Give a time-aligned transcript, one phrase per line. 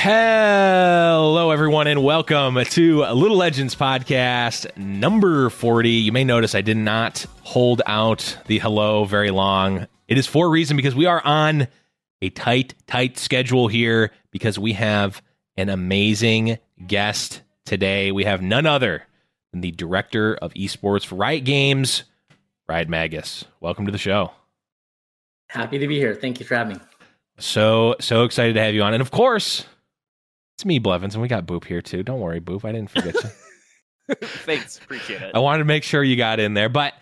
[0.00, 5.90] Hello, everyone, and welcome to Little Legends Podcast number 40.
[5.90, 9.88] You may notice I did not hold out the hello very long.
[10.06, 11.66] It is for a reason because we are on
[12.22, 15.20] a tight, tight schedule here because we have
[15.56, 18.12] an amazing guest today.
[18.12, 19.02] We have none other
[19.50, 22.04] than the director of esports for Riot Games,
[22.68, 23.46] Riot Magus.
[23.58, 24.30] Welcome to the show.
[25.48, 26.14] Happy to be here.
[26.14, 26.82] Thank you for having me.
[27.40, 28.94] So, so excited to have you on.
[28.94, 29.64] And of course,
[30.58, 32.02] it's me, Blevins, and we got Boop here too.
[32.02, 32.64] Don't worry, Boop.
[32.64, 34.14] I didn't forget you.
[34.22, 35.30] Thanks, appreciate it.
[35.32, 36.94] I wanted to make sure you got in there, but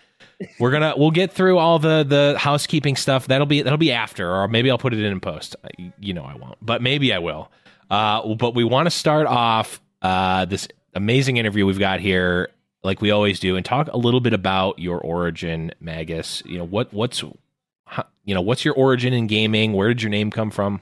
[0.59, 3.25] we're gonna we'll get through all the the housekeeping stuff.
[3.25, 5.55] That'll be that'll be after, or maybe I'll put it in post.
[5.99, 7.51] You know I won't, but maybe I will.
[7.89, 12.49] Uh, but we want to start off uh, this amazing interview we've got here,
[12.83, 16.43] like we always do, and talk a little bit about your origin, Magus.
[16.45, 19.73] You know what what's you know what's your origin in gaming?
[19.73, 20.79] Where did your name come from?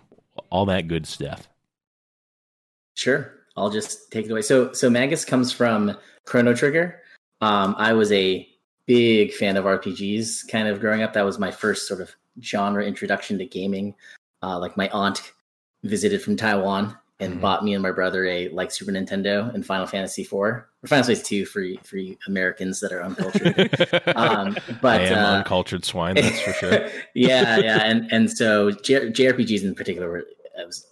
[0.50, 1.48] All that good stuff.
[2.96, 3.32] Sure.
[3.56, 4.42] I'll just take it away.
[4.42, 5.96] So so Magus comes from
[6.26, 7.02] Chrono Trigger.
[7.42, 8.48] Um, I was a
[8.86, 11.14] big fan of RPGs kind of growing up.
[11.14, 12.12] That was my first sort of
[12.42, 13.96] genre introduction to gaming.
[14.44, 15.32] Uh, like my aunt
[15.84, 17.42] visited from Taiwan and mm-hmm.
[17.42, 21.06] bought me and my brother a like Super Nintendo and Final Fantasy IV or Final
[21.06, 23.58] Fantasy II for for Americans that are uncultured.
[24.16, 26.90] um, but I am uh, uncultured swine, that's for sure.
[27.14, 30.26] yeah, yeah, and and so J- JRPGs in particular were
[30.58, 30.88] was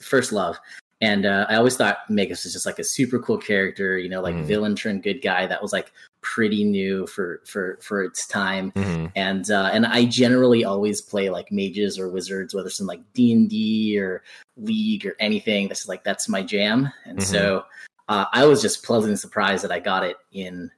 [0.00, 0.58] first love.
[1.00, 4.20] And uh, I always thought Magus was just like a super cool character, you know,
[4.20, 4.44] like mm.
[4.44, 8.70] villain turned good guy that was like pretty new for for for its time.
[8.72, 9.06] Mm-hmm.
[9.16, 13.00] And uh, and I generally always play like mages or wizards, whether it's in like
[13.14, 14.22] D and D or
[14.58, 15.68] League or anything.
[15.68, 16.92] That's like that's my jam.
[17.06, 17.32] And mm-hmm.
[17.32, 17.64] so
[18.08, 20.70] uh, I was just pleasantly surprised that I got it in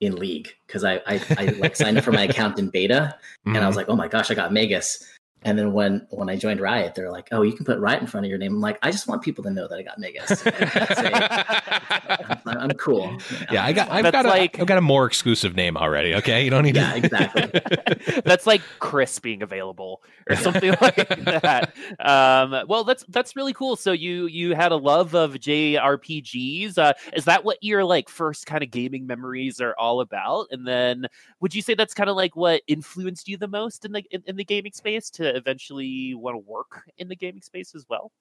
[0.00, 3.16] in League because I, I I like signed up for my account in beta,
[3.46, 3.56] mm-hmm.
[3.56, 3.78] and I was mm-hmm.
[3.78, 5.02] like, oh my gosh, I got Magus.
[5.42, 8.06] And then when when I joined Riot, they're like, "Oh, you can put Riot in
[8.06, 9.98] front of your name." I'm like, "I just want people to know that I got
[9.98, 10.42] Magus.
[12.46, 13.18] I'm, I'm, cool." You know?
[13.52, 13.90] Yeah, I got.
[13.90, 14.26] I've That's got.
[14.26, 16.14] Like, a, I've got a more exclusive name already.
[16.16, 16.76] Okay, you don't need.
[16.76, 16.98] Yeah, to...
[16.98, 18.20] exactly.
[18.24, 21.72] that's like Chris being available or something like that.
[22.00, 23.76] Um, well, that's that's really cool.
[23.76, 26.76] So you you had a love of JRPGs.
[26.76, 30.48] Uh, is that what your like first kind of gaming memories are all about?
[30.50, 31.06] And then
[31.40, 34.22] would you say that's kind of like what influenced you the most in the in,
[34.26, 38.12] in the gaming space to eventually want to work in the gaming space as well?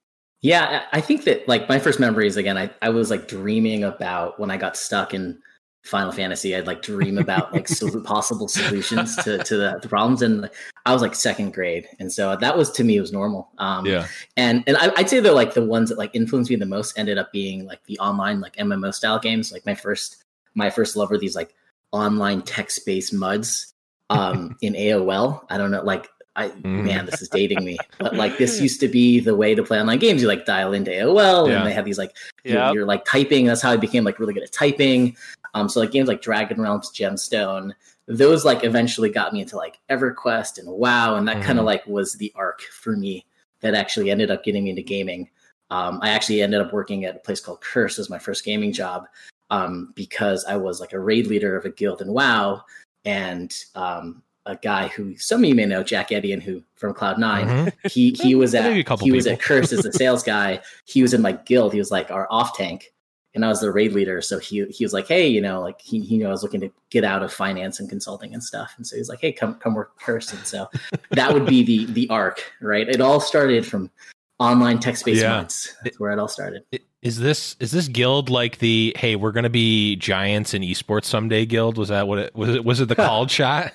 [0.42, 4.40] Yeah, I think that like my first memories again, I, I was like dreaming about
[4.40, 5.38] when I got stuck in
[5.84, 6.56] Final Fantasy.
[6.56, 10.50] I'd like dream about like so possible solutions to to the, the, problems, and
[10.86, 13.50] I was like second grade, and so that was to me it was normal.
[13.58, 14.08] Um, yeah,
[14.38, 16.98] and and I, would say that like the ones that like influenced me the most
[16.98, 19.52] ended up being like the online like MMO style games.
[19.52, 20.24] Like my first
[20.56, 21.54] my first love were these like
[21.92, 23.74] online text based muds
[24.10, 25.46] um, in AOL.
[25.50, 26.10] I don't know, like
[26.40, 26.86] I mm.
[26.86, 27.78] man, this is dating me.
[27.98, 30.22] But like this used to be the way to play online games.
[30.22, 31.58] You like dial into AOL yeah.
[31.58, 32.16] and they have these like
[32.46, 33.46] you're, you're, like typing.
[33.46, 35.18] That's how I became like really good at typing.
[35.54, 37.74] Um, so like games like Dragon Realms, Gemstone,
[38.08, 41.44] those like eventually got me into like EverQuest and WoW, and that mm.
[41.44, 43.26] kind of like was the arc for me
[43.60, 45.30] that actually ended up getting me into gaming.
[45.70, 48.72] Um, I actually ended up working at a place called Curse as my first gaming
[48.72, 49.08] job
[49.50, 52.64] um, because I was like a raid leader of a guild in WoW,
[53.04, 57.20] and um, a guy who some of you may know, Jack Etienne, who from Cloud
[57.20, 57.88] 9 mm-hmm.
[57.88, 59.12] He he was at he people.
[59.12, 60.60] was at Curse as a sales guy.
[60.86, 61.72] He was in my guild.
[61.72, 62.92] He was like our off tank,
[63.36, 64.22] and I was the raid leader.
[64.22, 66.62] So he he was like, hey, you know, like he he knew I was looking
[66.62, 69.56] to get out of finance and consulting and stuff, and so he's like, hey, come
[69.56, 70.34] come work Curse.
[70.34, 70.68] And so
[71.12, 72.90] that would be the the arc, right?
[72.90, 73.92] It all started from
[74.40, 75.36] online text based yeah.
[75.36, 75.76] Months.
[75.84, 76.64] That's where it all started.
[77.04, 81.46] Is this is this guild like the hey we're gonna be giants in esports someday
[81.46, 81.78] guild?
[81.78, 82.56] Was that what it was?
[82.56, 83.74] It was it the called shot?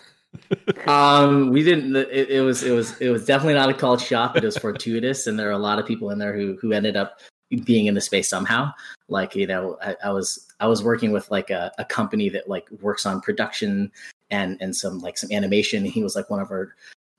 [0.86, 1.94] Um, we didn't.
[1.96, 4.36] It, it, was it was it was definitely not a called shot.
[4.36, 6.96] It was fortuitous, and there are a lot of people in there who who ended
[6.96, 7.20] up
[7.64, 8.72] being in the space somehow.
[9.08, 12.48] Like you know, I, I was I was working with like a, a company that
[12.48, 13.92] like works on production
[14.30, 15.84] and and some like some animation.
[15.84, 16.74] He was like one of our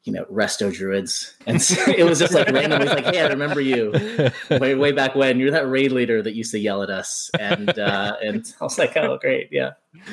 [0.06, 3.60] you know resto druids and so it was just like randomly like hey i remember
[3.60, 3.92] you
[4.52, 7.80] way way back when you're that raid leader that used to yell at us and
[7.80, 9.72] uh and i was like oh great yeah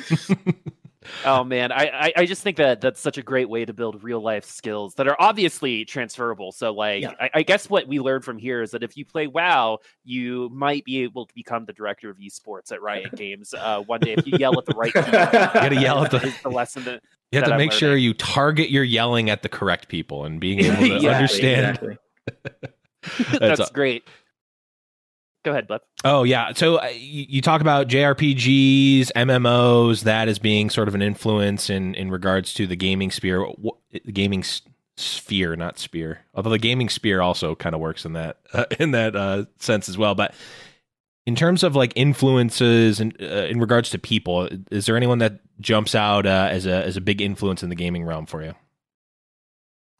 [1.25, 4.21] oh man, I, I just think that that's such a great way to build real
[4.21, 6.51] life skills that are obviously transferable.
[6.51, 7.13] So like, yeah.
[7.19, 10.49] I, I, guess what we learned from here is that if you play WoW, you
[10.53, 14.13] might be able to become the director of esports at Riot Games uh, one day
[14.13, 14.93] if you yell at the right.
[14.95, 17.01] you gotta yell at the, the lesson that
[17.31, 20.59] you have to make sure you target your yelling at the correct people and being
[20.59, 21.77] able to yeah, understand.
[21.77, 21.97] Exactly.
[23.39, 24.03] that's, that's great
[25.43, 25.81] go ahead, Bud.
[26.03, 30.95] Oh yeah, so uh, you, you, talk about JRPGs, MMOs, that as being sort of
[30.95, 34.43] an influence in in regards to the gaming sphere, what, the gaming
[34.97, 36.19] sphere, not spear.
[36.33, 39.89] Although the gaming sphere also kind of works in that uh, in that uh, sense
[39.89, 40.15] as well.
[40.15, 40.33] But
[41.25, 45.19] in terms of like influences and in, uh, in regards to people, is there anyone
[45.19, 48.43] that jumps out uh, as a as a big influence in the gaming realm for
[48.43, 48.53] you?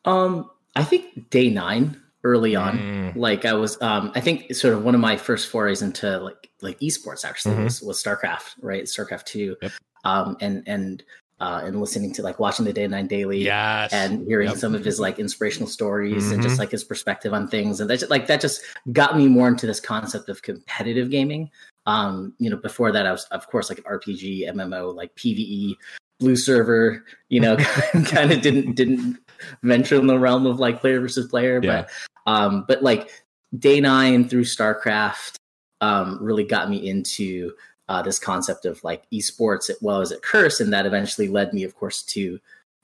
[0.05, 2.77] Um, I think Day Nine early on.
[2.77, 3.15] Mm.
[3.15, 6.49] Like I was, um, I think sort of one of my first forays into like
[6.61, 7.65] like esports actually mm-hmm.
[7.65, 8.83] was, was StarCraft, right?
[8.83, 9.71] StarCraft two, yep.
[10.03, 11.03] um, and and
[11.39, 13.91] uh, and listening to like watching the Day Nine Daily, yes.
[13.91, 14.57] and hearing yep.
[14.57, 16.35] some of his like inspirational stories mm-hmm.
[16.35, 16.61] and just mm-hmm.
[16.61, 18.61] like his perspective on things, and that just, like that just
[18.93, 21.49] got me more into this concept of competitive gaming.
[21.85, 25.75] Um, you know, before that, I was of course like RPG, MMO, like PVE,
[26.19, 27.03] blue server.
[27.27, 27.57] You know,
[28.05, 29.17] kind of didn't didn't
[29.63, 31.81] venture in the realm of like player versus player, yeah.
[31.81, 31.89] but
[32.25, 33.09] um, but like
[33.57, 35.35] day nine through StarCraft
[35.81, 37.51] um, really got me into
[37.89, 41.53] uh, this concept of like esports as well as at Curse, and that eventually led
[41.53, 42.39] me, of course, to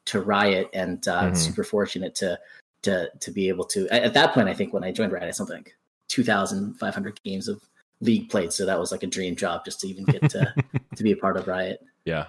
[0.05, 1.35] to Riot, and uh, mm-hmm.
[1.35, 2.39] super fortunate to
[2.83, 3.87] to to be able to.
[3.89, 5.75] At, that point, I think when I joined Riot, something like
[6.07, 7.61] two thousand five hundred games of
[8.01, 10.53] league played, so that was like a dream job just to even get to
[10.95, 11.79] to be a part of Riot.
[12.03, 12.27] Yeah,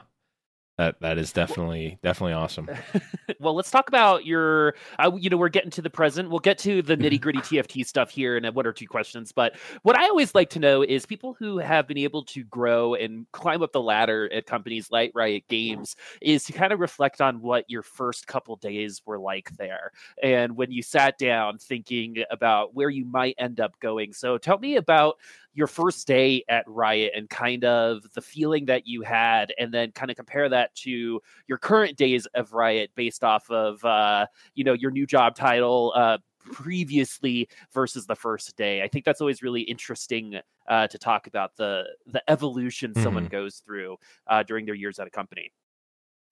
[0.81, 2.67] that that is definitely definitely awesome.
[3.41, 4.75] well, let's talk about your.
[4.99, 6.31] Uh, you know, we're getting to the present.
[6.31, 9.31] We'll get to the nitty gritty TFT stuff here in one or two questions.
[9.31, 12.95] But what I always like to know is people who have been able to grow
[12.95, 17.21] and climb up the ladder at companies like Riot Games is to kind of reflect
[17.21, 22.25] on what your first couple days were like there, and when you sat down thinking
[22.31, 24.15] about where you might end up going.
[24.15, 25.19] So tell me about
[25.53, 29.93] your first day at Riot and kind of the feeling that you had, and then
[29.93, 34.65] kind of compare that to your current days of Riot based off of uh, you
[34.65, 35.93] know your new job title.
[35.95, 36.19] Uh,
[36.53, 38.83] previously versus the first day.
[38.83, 43.03] I think that's always really interesting uh, to talk about the the evolution mm-hmm.
[43.03, 45.53] someone goes through uh, during their years at a company.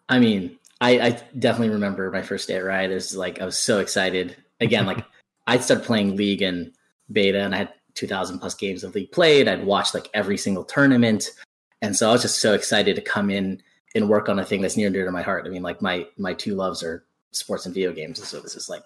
[0.09, 2.91] I mean, I, I, definitely remember my first day at Riot.
[2.91, 4.37] It was like I was so excited.
[4.61, 5.05] Again, like
[5.47, 6.73] I started playing League and
[7.13, 9.49] beta, and I had 2000 plus games of league played.
[9.49, 11.31] I'd watched like every single tournament.
[11.83, 13.61] And so I was just so excited to come in
[13.95, 15.47] and work on a thing that's near and dear to my heart.
[15.47, 18.27] I mean, like my my two loves are sports and video games.
[18.27, 18.83] So this is like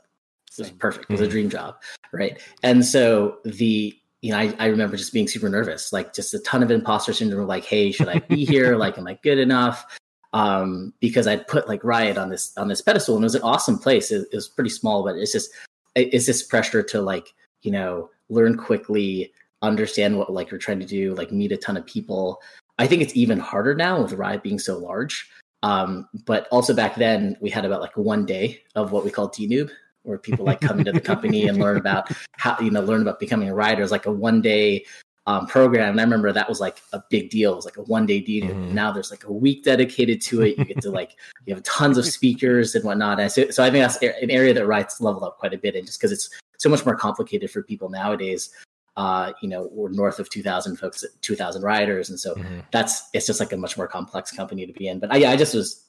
[0.57, 1.11] this is perfect.
[1.11, 1.77] It was a dream job.
[2.13, 2.41] Right.
[2.63, 6.39] And so the you know, I, I remember just being super nervous, like just a
[6.41, 8.77] ton of imposter syndrome, like, hey, should I be here?
[8.79, 9.85] like, am I good enough?
[10.33, 13.43] Um, because I'd put like Riot on this on this pedestal and it was an
[13.43, 14.11] awesome place.
[14.11, 15.51] It, it was pretty small, but it's just
[15.95, 20.87] it's this pressure to like, you know, learn quickly, understand what like you're trying to
[20.87, 22.41] do, like meet a ton of people.
[22.79, 25.31] I think it's even harder now with Riot being so large.
[25.63, 29.31] Um, but also back then we had about like one day of what we call
[29.31, 29.71] DNoob,
[30.03, 33.21] where people like come into the company and learn about how you know learn about
[33.21, 33.83] becoming a Rioter.
[33.83, 34.85] It's like a one day
[35.27, 35.91] um, program.
[35.91, 37.53] And I remember that was like a big deal.
[37.53, 38.47] It was like a one day deal.
[38.47, 38.75] Mm-hmm.
[38.75, 40.59] Now there's like a week dedicated to it.
[40.59, 43.21] You get to like, you have tons of speakers and whatnot.
[43.21, 45.77] And so, so I think that's an area that Riot's leveled up quite a bit.
[45.77, 48.51] And just because it's so much more complicated for people nowadays,
[48.97, 52.11] uh, you know, we're north of 2000 folks, 2000 Rioters.
[52.11, 52.61] And so mm-hmm.
[52.73, 54.99] that's, it's just like a much more complex company to be in.
[54.99, 55.85] But I, yeah, I just was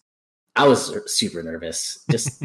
[0.55, 2.03] I was super nervous.
[2.11, 2.43] Just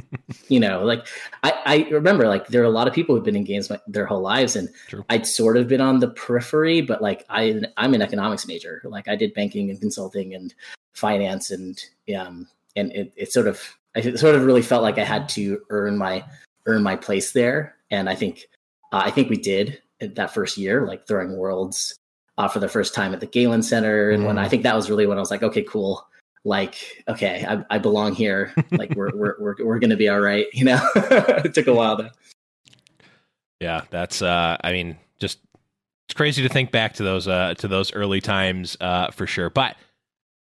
[0.49, 1.07] you know, like
[1.43, 3.79] I, I remember like there are a lot of people who've been in games my,
[3.87, 5.05] their whole lives, and True.
[5.11, 8.81] I'd sort of been on the periphery, but like I I'm an economics major.
[8.85, 10.55] Like I did banking and consulting and
[10.95, 11.83] finance, and
[12.17, 13.63] um and it, it sort of
[13.95, 16.25] I sort of really felt like I had to earn my
[16.67, 18.49] earn my place there, and I think
[18.93, 21.95] uh, I think we did that first year, like throwing worlds
[22.39, 24.27] uh, for the first time at the Galen Center, and mm.
[24.27, 26.09] when I think that was really when I was like, okay, cool
[26.49, 28.53] like okay i, I belong here.
[28.71, 30.81] Like we're, we're we're we're gonna be all right you know?
[30.95, 32.11] It took a while though.
[33.61, 35.39] Yeah that's uh i mean just
[36.07, 39.51] it's crazy to think back to those uh to those early times uh for sure.
[39.51, 39.77] But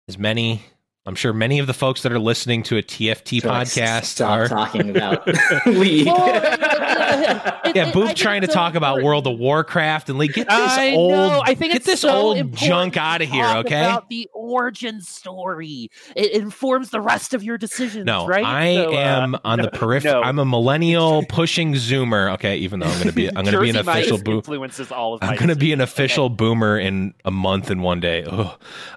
[0.08, 0.62] as many
[1.06, 4.30] I'm sure many of the folks that are listening to a TFT so podcast stop
[4.30, 5.26] are talking about
[5.66, 6.06] League.
[6.06, 6.26] Well,
[7.74, 10.32] yeah, Boop trying to talk about World of Warcraft and League.
[10.32, 11.42] Get this I old, know.
[11.44, 13.84] I think get this so old junk out of here, okay?
[13.84, 18.04] About the origin story, it informs the rest of your decisions.
[18.04, 18.44] No, right?
[18.44, 20.10] I so, uh, am on no, the periphery.
[20.10, 20.22] No.
[20.22, 22.32] I'm a millennial pushing Zoomer.
[22.34, 24.38] Okay, even though I'm going to be, I'm going to be an official boomer.
[24.38, 25.22] Influences all of.
[25.22, 26.34] I'm going to be an official okay.
[26.34, 28.24] boomer in a month and one day.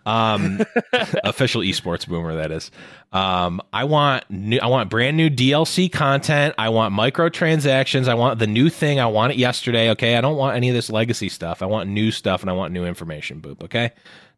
[0.05, 0.61] Um,
[1.23, 2.71] official esports sports boomer that is.
[3.11, 6.55] Um, I want new, I want brand new DLC content.
[6.57, 8.07] I want microtransactions.
[8.07, 8.99] I want the new thing.
[8.99, 9.89] I want it yesterday.
[9.91, 11.61] Okay, I don't want any of this legacy stuff.
[11.61, 13.41] I want new stuff and I want new information.
[13.41, 13.63] Boop.
[13.63, 13.91] Okay,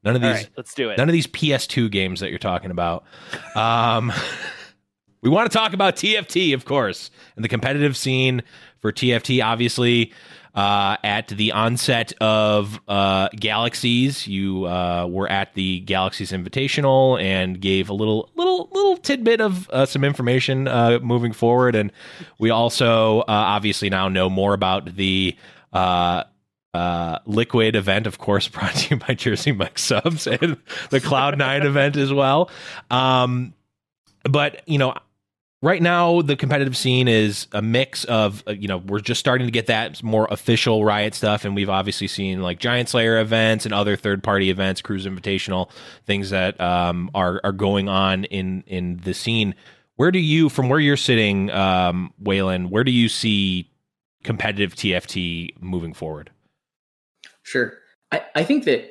[0.03, 0.31] none of these.
[0.31, 0.97] Right, let's do it.
[0.97, 3.03] None of these PS2 games that you're talking about.
[3.55, 4.11] Um,
[5.21, 8.41] we want to talk about TFT, of course, and the competitive scene
[8.79, 9.43] for TFT.
[9.43, 10.13] Obviously,
[10.55, 14.27] uh, at the onset of uh, Galaxies.
[14.27, 19.69] You uh, were at the Galaxies Invitational and gave a little little little tidbit of
[19.69, 21.75] uh, some information uh, moving forward.
[21.75, 21.91] And
[22.39, 25.35] we also uh, obviously now know more about the.
[27.25, 30.57] Liquid event, of course, brought to you by Jersey Mike Subs and
[30.89, 32.49] the Cloud Nine event as well.
[32.89, 33.53] Um,
[34.23, 34.95] but you know,
[35.61, 39.47] right now the competitive scene is a mix of uh, you know we're just starting
[39.47, 43.65] to get that more official riot stuff and we've obviously seen like giant slayer events
[43.65, 45.69] and other third party events cruise invitational
[46.05, 49.55] things that um, are are going on in in the scene.
[49.95, 53.69] Where do you from where you're sitting um Whalen where do you see
[54.23, 56.31] competitive TFT moving forward?
[57.43, 57.73] Sure.
[58.11, 58.89] I, I think that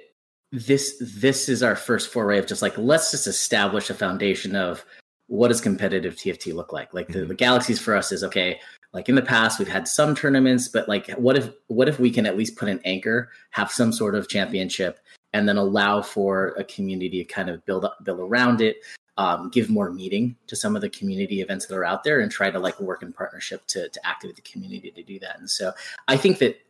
[0.52, 4.84] this this is our first foray of just like let's just establish a foundation of
[5.30, 6.92] what does competitive TFT look like?
[6.92, 7.28] Like the, mm-hmm.
[7.28, 8.58] the galaxies for us is okay.
[8.92, 12.10] Like in the past, we've had some tournaments, but like what if what if we
[12.10, 14.98] can at least put an anchor, have some sort of championship,
[15.32, 18.78] and then allow for a community to kind of build up, build around it,
[19.18, 22.32] um, give more meeting to some of the community events that are out there, and
[22.32, 25.38] try to like work in partnership to to activate the community to do that.
[25.38, 25.72] And so
[26.08, 26.60] I think that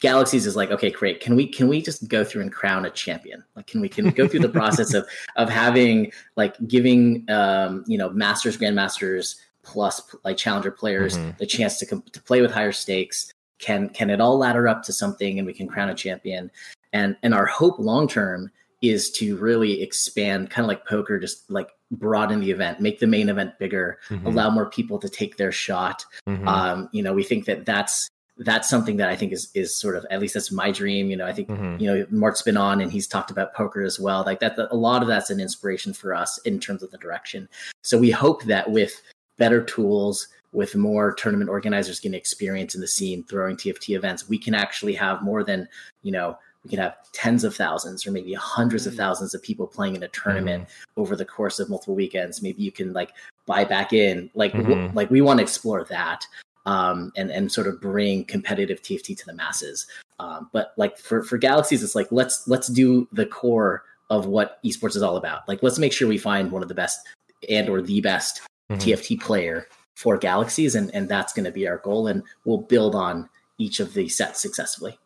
[0.00, 1.20] Galaxies is like, okay, great.
[1.20, 3.44] Can we can we just go through and crown a champion?
[3.56, 7.84] Like, can we can we go through the process of of having like giving um,
[7.86, 11.30] you know masters, grandmasters plus like challenger players mm-hmm.
[11.38, 13.32] the chance to to play with higher stakes?
[13.58, 16.50] Can can it all ladder up to something and we can crown a champion?
[16.92, 18.50] And and our hope long term
[18.82, 23.06] is to really expand, kind of like poker, just like broaden the event, make the
[23.06, 24.26] main event bigger, mm-hmm.
[24.26, 26.04] allow more people to take their shot.
[26.28, 26.46] Mm-hmm.
[26.46, 29.96] Um, you know, we think that that's that's something that I think is is sort
[29.96, 31.08] of at least that's my dream.
[31.08, 31.80] You know, I think mm-hmm.
[31.80, 34.24] you know Mark's been on and he's talked about poker as well.
[34.24, 37.48] Like that, a lot of that's an inspiration for us in terms of the direction.
[37.82, 39.00] So we hope that with
[39.38, 44.38] better tools, with more tournament organizers getting experience in the scene, throwing TFT events, we
[44.38, 45.68] can actually have more than
[46.02, 46.36] you know.
[46.64, 48.96] We can have tens of thousands or maybe hundreds of mm.
[48.96, 51.00] thousands of people playing in a tournament mm-hmm.
[51.02, 52.40] over the course of multiple weekends.
[52.40, 53.12] Maybe you can like
[53.44, 54.30] buy back in.
[54.32, 54.70] Like, mm-hmm.
[54.70, 56.26] w- like we want to explore that
[56.66, 59.86] um, and and sort of bring competitive TFT to the masses.
[60.18, 64.62] Um, but like for for Galaxies, it's like let's let's do the core of what
[64.64, 65.48] esports is all about.
[65.48, 67.00] Like let's make sure we find one of the best
[67.48, 68.40] and or the best
[68.70, 68.80] mm-hmm.
[68.80, 72.94] TFT player for Galaxies, and and that's going to be our goal, and we'll build
[72.94, 73.28] on
[73.58, 74.98] each of the sets successfully.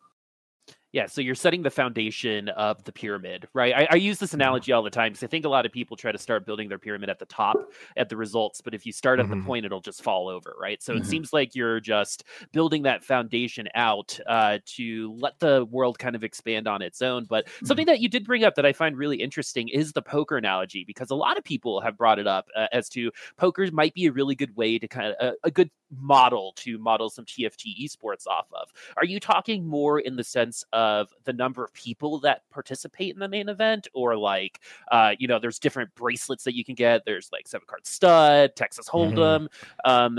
[0.93, 3.75] Yeah, so you're setting the foundation of the pyramid, right?
[3.75, 5.99] I, I use this analogy all the time because I think a lot of people
[5.99, 7.67] try to start building their pyramid at the top
[7.99, 9.31] at the results, but if you start at Mhm.
[9.31, 10.83] the point, it'll just fall over, right?
[10.83, 10.97] So Mhm.
[10.97, 16.17] it seems like you're just building that foundation out uh, to let the world kind
[16.17, 17.27] of expand on its own.
[17.27, 20.39] But something that you did bring up that I find really interesting is the poker
[20.39, 23.93] analogy because a lot of people have brought it up uh, as to poker might
[23.93, 27.25] be a really good way to kind of a, a good model to model some
[27.25, 28.73] TFT esports off of.
[28.97, 33.21] Are you talking more in the sense of the number of people that participate in
[33.21, 37.05] the main event, or like, uh, you know, there's different bracelets that you can get?
[37.05, 39.49] There's like seven card stud, Texas Hold'em,
[39.85, 40.19] um,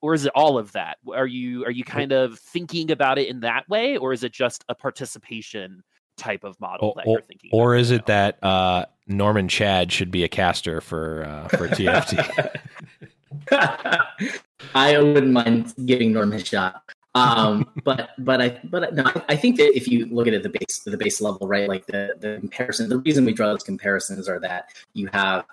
[0.00, 0.98] or is it all of that?
[1.14, 4.32] Are you are you kind of thinking about it in that way, or is it
[4.32, 5.82] just a participation
[6.16, 7.50] type of model Or, that or, you're thinking?
[7.52, 11.48] or about is right it that uh, Norman Chad should be a caster for uh,
[11.48, 12.56] for TFT?
[14.74, 16.82] I wouldn't mind giving Norm his shot.
[17.14, 20.42] Um, but but I but no, I- think that if you look at it at
[20.44, 21.68] the base the base level, right?
[21.68, 25.44] Like the the comparison, the reason we draw those comparisons are that you have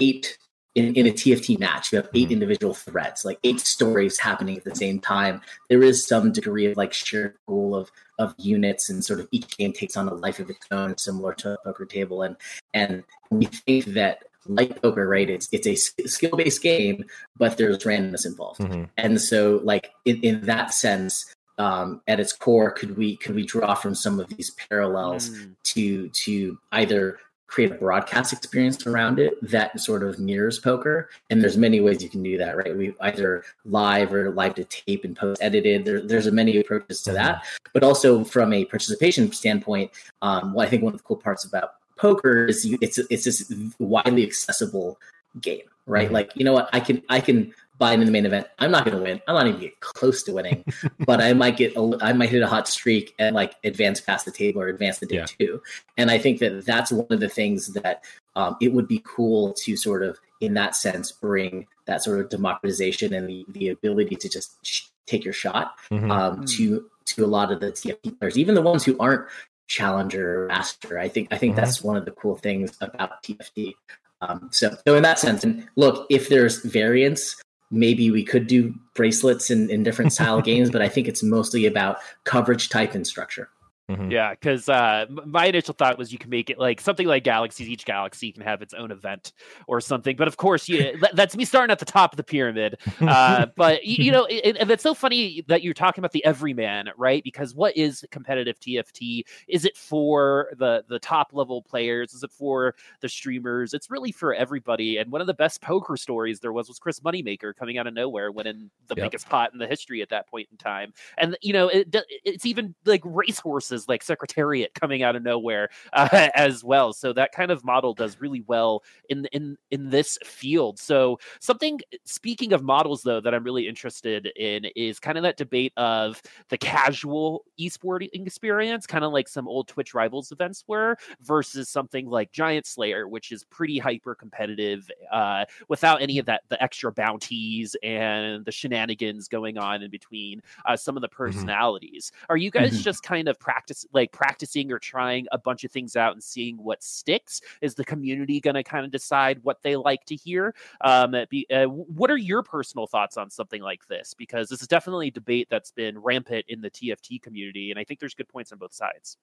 [0.00, 0.36] eight
[0.74, 2.32] in, in a TFT match, you have 8 Mhm.
[2.32, 5.40] individual threads, like eight stories happening at the same time.
[5.70, 9.56] There is some degree of like shared pool of of units, and sort of each
[9.56, 12.20] game takes on a life of its own, similar to a poker table.
[12.20, 12.36] And
[12.74, 15.28] and we think that like poker, right?
[15.28, 15.74] It's it's a
[16.08, 17.04] skill based game,
[17.38, 18.88] but there's randomness involved Mhm.
[18.96, 23.44] and so like in, in that sense um, at its core could we could we
[23.46, 25.54] draw from some of these parallels Mm.
[25.64, 31.40] to to either create a broadcast experience around it that sort of mirrors poker and
[31.40, 35.04] there's many ways you can do that right we either live or live to tape
[35.04, 39.90] and post edited there, there's many approaches to that but also from a participation standpoint
[40.22, 43.52] um, well, i think one of the cool parts about poker is it's it's this
[43.78, 44.98] widely accessible
[45.40, 46.12] game right Mhm.
[46.12, 48.84] like you know what i can i can buy in the main event i'm not
[48.84, 50.64] going to win i'm not even get close to winning
[51.06, 54.24] but i might get a, i might hit a hot streak and like advance past
[54.24, 55.26] the table or advance the day Yeah.
[55.26, 55.62] two
[55.96, 58.02] and i think that that's one of the things that
[58.34, 62.28] um, it would be cool to sort of in that sense bring that sort of
[62.30, 66.10] democratization and the, the ability to just sh- take your shot Mhm.
[66.10, 66.56] um, Mm.
[66.56, 69.24] to to a lot of the TFT players, even the ones who aren't
[69.66, 70.98] challenger master.
[70.98, 71.56] I think I think Mhm.
[71.56, 73.74] that's one of the cool things about TFT.
[74.20, 77.36] Um, so so in that sense, and look, if there's variance,
[77.70, 81.66] maybe we could do bracelets in, in different style games, but I think it's mostly
[81.66, 83.48] about coverage type and structure.
[83.88, 84.10] Mhm.
[84.10, 87.68] Yeah, because uh, my initial thought was you can make it like something like galaxies.
[87.68, 89.32] Each galaxy can have its own event
[89.66, 90.14] or something.
[90.16, 92.78] But of course, yeah, that's me starting at the top of the pyramid.
[93.04, 96.88] Uh, but you know, it, and it's so funny that you're talking about the everyman,
[96.96, 97.22] right?
[97.24, 99.24] Because what is competitive TFT?
[99.48, 102.14] Is it for the the top level players?
[102.14, 103.74] Is it for the streamers?
[103.74, 104.98] It's really for everybody.
[104.98, 107.94] And one of the best poker stories there was was Chris Moneymaker coming out of
[107.94, 109.14] nowhere, winning the Yep.
[109.16, 110.92] biggest pot in the history at that point in time.
[111.18, 111.94] And you know, it,
[112.24, 116.92] it's even like racehorses like Secretariat coming out of nowhere uh, as well.
[116.92, 120.78] So that kind of model does really well in in in this field.
[120.78, 125.36] So something speaking of models though that I'm really interested in is kind of that
[125.36, 130.96] debate of the casual esporting experience, kind of like some old Twitch rivals events were,
[131.20, 136.42] versus something like Giant Slayer, which is pretty hyper competitive uh, without any of that
[136.48, 142.12] the extra bounties and the shenanigans going on in between uh, some of the personalities.
[142.28, 142.82] Are you guys Mhm.
[142.82, 146.56] just kind of practice like practicing or trying a bunch of things out and seeing
[146.56, 147.40] what sticks?
[147.60, 150.54] Is the community going to kind of decide what they like to hear?
[150.82, 154.14] Um, be, uh, what are your personal thoughts on something like this?
[154.14, 157.84] Because this is definitely a debate that's been rampant in the TFT community, and I
[157.84, 159.16] think there's good points on both sides.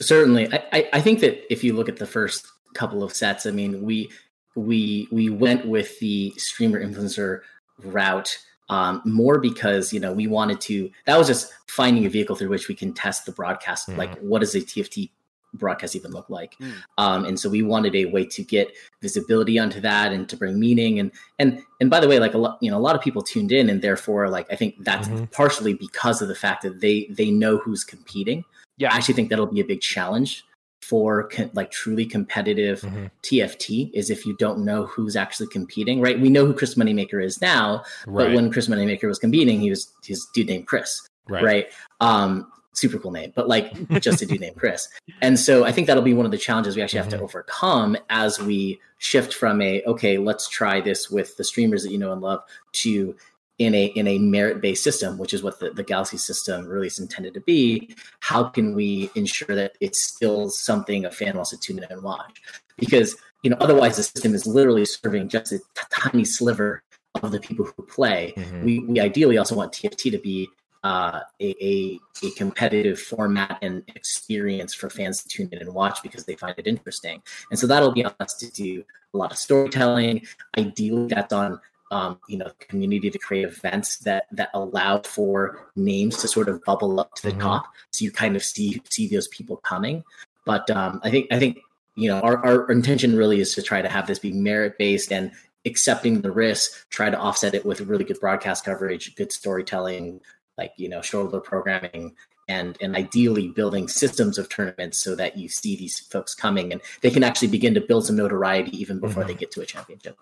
[0.00, 3.46] Certainly, I, I, I think that if you look at the first couple of sets,
[3.46, 4.10] I mean, we
[4.54, 7.40] we we went with the streamer influencer
[7.82, 10.90] route um, more because you know we wanted to.
[11.06, 13.88] That was just finding a vehicle through which we can test the broadcast.
[13.88, 15.10] Like, what does a TFT
[15.54, 16.54] broadcast even look like?
[16.60, 16.72] Mm.
[16.98, 20.58] Um, and so we wanted a way to get visibility onto that and to bring
[20.60, 20.98] meaning.
[20.98, 23.22] And and and by the way, like a lot, you know, a lot of people
[23.22, 25.30] tuned in, and therefore, like I think that's Mhm.
[25.32, 28.44] partially because of the fact that they they know who's competing.
[28.76, 28.92] Yeah.
[28.92, 30.44] I actually think that'll be a big challenge
[30.80, 33.10] for co- like truly competitive Mhm.
[33.22, 36.18] TFT is if you don't know who's actually competing, right?
[36.20, 39.92] We know who Chris Moneymaker is now, but when Chris Moneymaker was competing, he was
[40.04, 41.42] his dude named Chris, right.
[41.44, 41.66] right?
[42.00, 44.88] Um, super cool name, but like just a dude named Chris.
[45.20, 47.18] And so I think that'll be one of the challenges we actually have Mhm.
[47.18, 51.90] to overcome as we shift from a okay, let's try this with the streamers that
[51.90, 52.40] you know and love
[52.74, 53.16] to
[53.58, 56.86] in a in a merit based system, which is what the, the Galaxy system really
[56.86, 57.94] is intended to be.
[58.20, 62.02] How can we ensure that it's still something a fan wants to tune in and
[62.02, 62.40] watch?
[62.76, 66.82] Because you know, otherwise the system is literally serving just a t- tiny sliver
[67.22, 68.32] of the people who play.
[68.36, 68.62] Mhm.
[68.64, 70.48] We we ideally also want TFT to be
[70.84, 76.02] uh, a, a, a competitive format and experience for fans to tune in and watch
[76.04, 77.20] because they find it interesting.
[77.50, 80.24] And so that'll be on us to do a lot of storytelling.
[80.56, 86.16] Ideally, that's on um, you know community to create events that that allow for names
[86.18, 87.40] to sort of bubble up to the mm-hmm.
[87.40, 90.04] top, so you kind of see see those people coming.
[90.44, 91.58] But um, I think I think
[91.94, 95.12] you know our, our intention really is to try to have this be merit based
[95.12, 95.32] and
[95.64, 100.20] accepting the risk, try to offset it with really good broadcast coverage, good storytelling,
[100.56, 102.14] like you know shoulder programming
[102.48, 106.80] and and ideally building systems of tournaments so that you see these folks coming and
[107.02, 109.32] they can actually begin to build some notoriety even before mm-hmm.
[109.32, 110.18] they get to a championship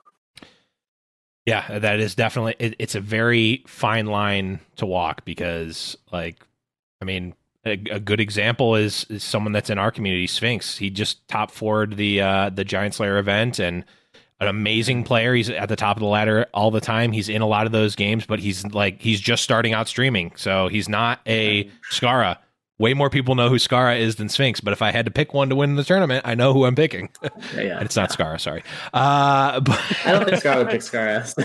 [1.46, 6.36] yeah that is definitely it, it's a very fine line to walk because like
[7.00, 10.90] i mean a, a good example is, is someone that's in our community sphinx he
[10.90, 13.84] just top forward the uh the giant slayer event and
[14.40, 15.34] an amazing player.
[15.34, 17.12] He's at the top of the ladder all the time.
[17.12, 20.32] He's in a lot of those games, but he's like he's just starting out streaming,
[20.36, 22.38] so he's not a Scarra.
[22.78, 25.32] Way more people know who Scarra is than Sphinx, but if I had to pick
[25.32, 27.08] one to win the tournament, I know who I'm picking.
[27.54, 28.10] Yeah, it's not.
[28.10, 28.62] Scarra, sorry.
[28.92, 31.26] Uh, but I don't think Scarra would pick Scarra.
[31.26, 31.42] So.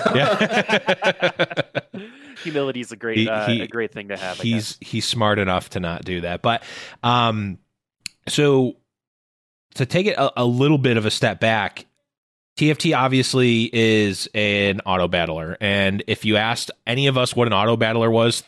[1.94, 2.02] Yeah.
[2.44, 4.38] Humility is a great, he, uh, he, a great thing to have.
[4.38, 6.64] he's he's smart enough to not do that, but
[7.04, 7.60] um,
[8.28, 8.76] so
[9.76, 11.86] to take it a, a little bit of a step back,
[12.58, 17.54] TFT obviously is an auto battler, and if you asked any of us what an
[17.54, 18.44] auto battler was,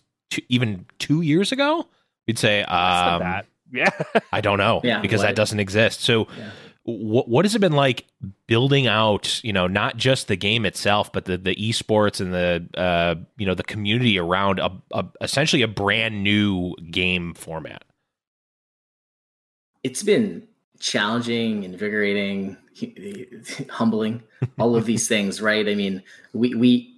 [0.49, 1.87] even two years ago,
[2.27, 3.89] we'd say, um, "Yeah,
[4.31, 6.01] I don't know," yeah, because that doesn't exist.
[6.01, 6.49] So, yeah.
[6.83, 8.05] what what has it been like
[8.47, 9.43] building out?
[9.43, 13.45] You know, not just the game itself, but the the esports and the uh, you
[13.45, 17.83] know the community around a, a essentially a brand new game format.
[19.83, 20.47] It's been
[20.79, 22.57] challenging, invigorating,
[23.69, 24.21] humbling,
[24.59, 25.67] all of these things, right?
[25.67, 26.93] I mean, we we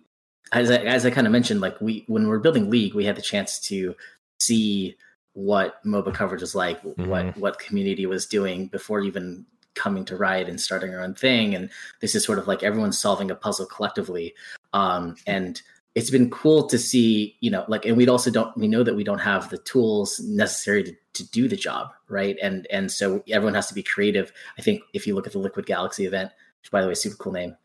[0.51, 3.15] as I, as I kind of mentioned, like we when we're building League, we had
[3.15, 3.95] the chance to
[4.39, 4.95] see
[5.35, 7.07] what MOBA coverage was like, mm-hmm.
[7.07, 9.45] what what community was doing before even
[9.75, 11.53] coming to Riot and starting our own thing.
[11.53, 11.69] And
[11.99, 14.33] this is sort of like everyone's solving a puzzle collectively.
[14.73, 15.61] Um, and
[15.93, 18.95] it's been cool to see, you know, like, and we also don't, we know that
[18.95, 22.37] we don't have the tools necessary to, to do the job, right?
[22.41, 24.31] And and so everyone has to be creative.
[24.57, 27.15] I think if you look at the Liquid Galaxy event, which by the way, super
[27.15, 27.55] cool name.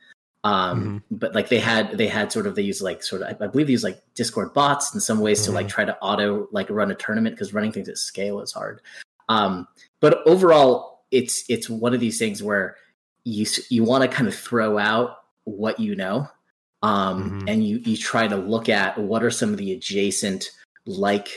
[0.42, 1.16] Um, mm-hmm.
[1.16, 3.48] but like they had they had sort of they use like sort of I, I
[3.48, 5.50] believe they use like Discord bots in some ways mm-hmm.
[5.50, 5.74] to like mm-hmm.
[5.74, 8.80] try to auto like run a tournament because running things at scale is hard.
[9.28, 9.68] Um,
[10.00, 12.76] but overall, it's it's one of these things where
[13.24, 16.28] you you want to kind of throw out what you know
[16.82, 17.48] um, mm-hmm.
[17.48, 20.50] and you you try to look at what are some of the adjacent
[20.86, 21.28] like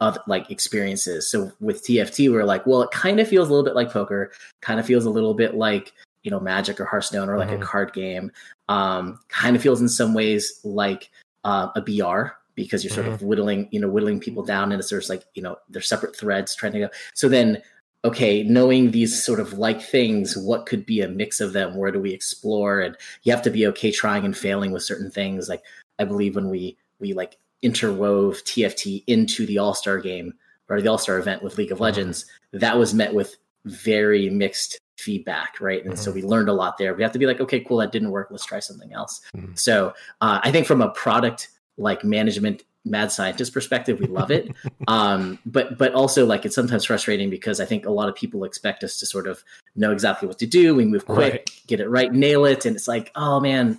[0.00, 1.30] other like experiences.
[1.30, 4.32] So with TFT, we're like, well, it kind of feels a little bit like poker,
[4.60, 5.92] kind of feels a little bit like
[6.24, 7.62] you know Magic or Hearthstone or like mm-hmm.
[7.62, 8.32] a card game.
[8.68, 11.10] Um, kind of feels in some ways like
[11.44, 13.14] uh, a BR because you're sort mm-hmm.
[13.14, 16.16] of whittling you know whittling people down into sort of like you know they're separate
[16.16, 16.88] threads trying to go.
[17.14, 17.62] So then
[18.04, 21.74] okay, knowing these sort of like things, what could be a mix of them?
[21.74, 22.80] Where do we explore?
[22.80, 25.48] And you have to be okay trying and failing with certain things.
[25.48, 25.62] Like
[25.98, 30.34] I believe when we we like interwove TFT into the All Star game
[30.68, 31.84] or the All Star event with League of mm-hmm.
[31.84, 32.58] Legends, mm-hmm.
[32.58, 35.82] that was met with very mixed feedback, right?
[35.84, 36.02] And mm-hmm.
[36.02, 36.94] so we learned a lot there.
[36.94, 38.28] We have to be like, okay, cool, that didn't work.
[38.30, 39.20] Let's try something else.
[39.36, 39.54] Mm-hmm.
[39.54, 44.54] So uh, I think from a product like management mad scientist perspective, we love it.
[44.88, 48.44] um, but but also like it's sometimes frustrating because I think a lot of people
[48.44, 49.42] expect us to sort of
[49.76, 50.74] know exactly what to do.
[50.74, 51.60] We move quick, right.
[51.66, 53.78] get it right, nail it, and it's like, oh man,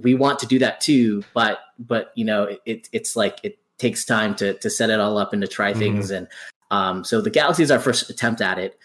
[0.00, 1.22] we want to do that too.
[1.34, 5.18] But but you know, it, it's like it takes time to to set it all
[5.18, 5.78] up and to try mm-hmm.
[5.78, 6.10] things.
[6.10, 6.28] And
[6.70, 8.78] um, so the Galaxy is our first attempt at it.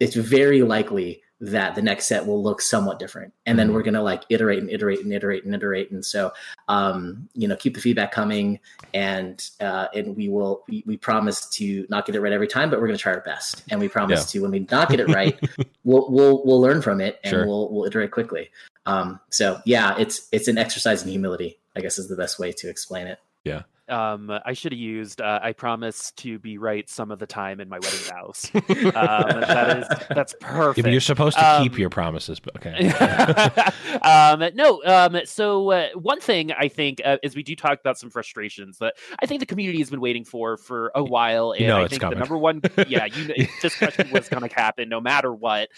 [0.00, 3.76] It's very likely that the next set will look somewhat different and then mm-hmm.
[3.76, 6.32] we're going to like iterate and iterate and iterate and iterate and so
[6.66, 8.58] um you know keep the feedback coming
[8.92, 12.70] and uh and we will we, we promise to not get it right every time
[12.70, 14.40] but we're going to try our best and we promise yeah.
[14.40, 15.38] to when we not get it right
[15.84, 17.46] we'll we'll we'll learn from it and sure.
[17.46, 18.50] we'll we'll iterate quickly
[18.86, 22.50] um so yeah it's it's an exercise in humility i guess is the best way
[22.50, 25.20] to explain it yeah um, I should have used.
[25.20, 28.50] Uh, I promise to be right some of the time in my wedding vows.
[28.54, 30.86] um, that is that's perfect.
[30.86, 32.88] Yeah, you're supposed to um, keep your promises, but okay.
[34.02, 34.82] um, no.
[34.84, 38.78] Um, so uh, one thing I think uh, is we do talk about some frustrations
[38.78, 41.82] that I think the community has been waiting for for a while, and you know
[41.82, 42.18] I think coming.
[42.18, 45.68] the number one, yeah, you, this question was going to happen no matter what.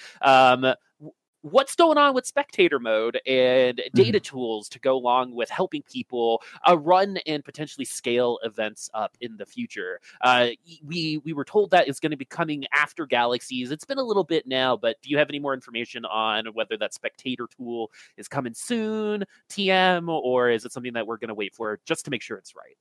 [1.43, 4.37] What's going on with spectator mode and data mm-hmm.
[4.37, 9.37] tools to go along with helping people uh, run and potentially scale events up in
[9.39, 10.01] the future.
[10.21, 10.49] Uh,
[10.85, 13.71] we we were told that is going to be coming after Galaxies.
[13.71, 16.77] It's been a little bit now, but do you have any more information on whether
[16.77, 21.35] that spectator tool is coming soon, TM, or is it something that we're going to
[21.35, 22.77] wait for just to make sure it's right?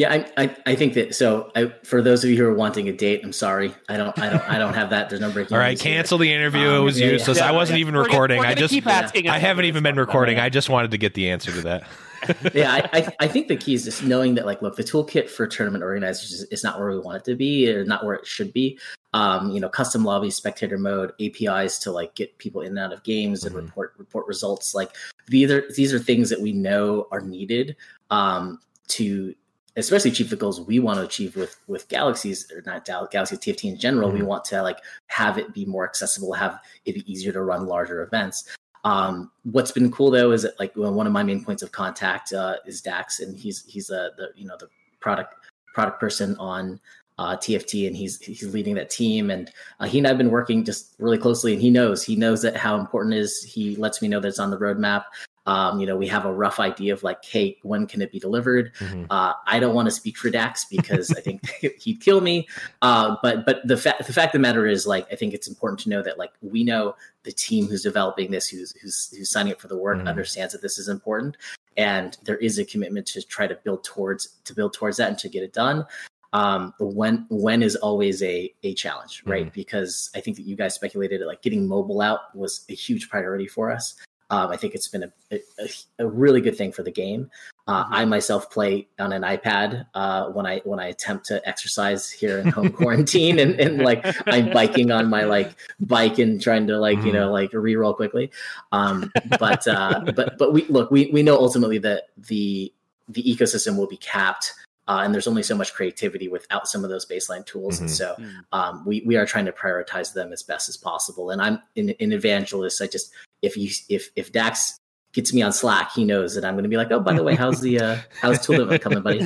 [0.00, 1.52] Yeah, I, I, I think that so.
[1.54, 4.30] I, for those of you who are wanting a date, I'm sorry, I don't I
[4.30, 5.10] don't I don't have that.
[5.10, 5.52] There's no breaking.
[5.54, 5.96] All right, news here.
[5.96, 6.68] cancel the interview.
[6.70, 7.12] Um, it was yeah, yeah.
[7.12, 7.38] useless.
[7.38, 8.38] I wasn't even We're gonna- recording.
[8.38, 10.38] we're I gonna just keep asking I haven't even been recording.
[10.38, 11.84] I just wanted to get the answer to that.
[12.54, 15.28] yeah, I, I, I think the key is just knowing that, like, look, the toolkit
[15.28, 18.14] for tournament organizers is, is not where we want it to be, or not where
[18.14, 18.78] it should be.
[19.12, 22.94] Um, you know, custom lobby, spectator mode, APIs to like get people in and out
[22.94, 23.64] of games and Mhm.
[23.66, 24.74] report report results.
[24.74, 24.92] Like
[25.28, 27.76] these are these are things that we know are needed
[28.10, 29.34] um, to
[29.80, 33.36] especially achieve the goals we want to achieve with with galaxies or not Gal- galaxy
[33.36, 34.10] TFT in general.
[34.10, 34.26] We Mhm.
[34.26, 38.02] want to like have it be more accessible, have it be easier to run larger
[38.02, 38.44] events.
[38.84, 42.32] Um, what's been cool though is that like one of my main points of contact
[42.32, 44.68] uh, is Dax, and he's he's uh, the you know the
[45.00, 45.34] product
[45.74, 46.80] product person on
[47.18, 49.30] uh, TFT, and he's he's leading that team.
[49.30, 52.40] And uh, he and I've been working just really closely, and he knows he knows
[52.42, 53.42] that how important it is.
[53.42, 55.04] He lets me know that it's on the roadmap.
[55.46, 58.18] Um, you know, we have a rough idea of like, hey, when can it be
[58.18, 58.72] delivered?
[58.74, 59.06] Mhm.
[59.10, 61.48] Uh, I don't want to speak for Dax because I think
[61.80, 62.46] he'd kill me.
[62.82, 65.48] Uh, but but the fact the fact of the matter is, like, I think it's
[65.48, 69.30] important to know that like we know the team who's developing this, who's who's who's
[69.30, 70.08] signing up for the work, Mhm.
[70.08, 71.36] understands that this is important,
[71.76, 75.18] and there is a commitment to try to build towards to build towards that and
[75.18, 75.86] to get it done.
[76.32, 79.52] Um, when when is always a a challenge, right?
[79.52, 83.08] Because I think that you guys speculated that like getting mobile out was a huge
[83.10, 83.96] priority for us.
[84.30, 85.12] Um, I think it's been a,
[85.58, 87.30] a, a really good thing for the game.
[87.66, 92.10] Uh, I myself play on an iPad uh, when I when I attempt to exercise
[92.10, 96.66] here in home quarantine, and, and like I'm biking on my like bike and trying
[96.68, 98.30] to like you know like re-roll quickly.
[98.72, 102.72] Um, but uh, but but we look we we know ultimately that the
[103.08, 104.54] the ecosystem will be capped.
[104.88, 107.92] Uh, and there's only so much creativity without some of those baseline tools, and Mhm.
[107.92, 108.32] so Mm.
[108.50, 111.30] um, we we are trying to prioritize them as best as possible.
[111.30, 112.82] And I'm in an evangelist.
[112.82, 114.78] I just if you if if Dax
[115.12, 117.22] gets me on Slack, he knows that I'm going to be like, oh, by the
[117.22, 119.18] way, how's the uh, how's Tool coming, buddy?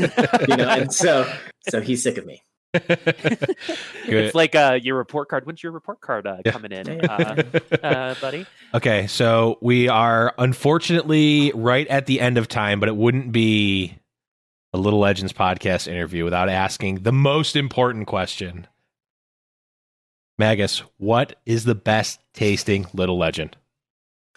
[0.49, 1.31] You know, and so
[1.69, 2.43] so he's sick of me.
[2.75, 3.07] Good.
[4.07, 5.47] It's like uh, your report card.
[5.47, 6.53] When's your report card uh, Yeah.
[6.53, 7.43] coming in, uh,
[7.83, 8.47] uh, buddy?
[8.75, 13.97] Okay, so we are unfortunately right at the end of time, but it wouldn't be
[14.73, 18.67] a Little Legends podcast interview without asking the most important question.
[20.37, 23.57] Magus, what is the best tasting Little Legend?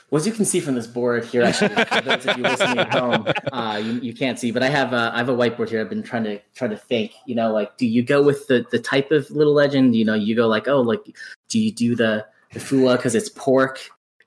[0.09, 2.77] Well, as you can see from this board here, actually, for those of you listening
[2.79, 5.67] at home, uh, you, you can't see, but I have uh, I have a whiteboard
[5.69, 5.81] here.
[5.81, 7.11] I've been trying to try to think.
[7.25, 9.95] You know, like, do you go with the the type of little legend?
[9.97, 11.01] You know, you go like, oh, like,
[11.49, 13.79] do you do the the Fuwa because it's pork?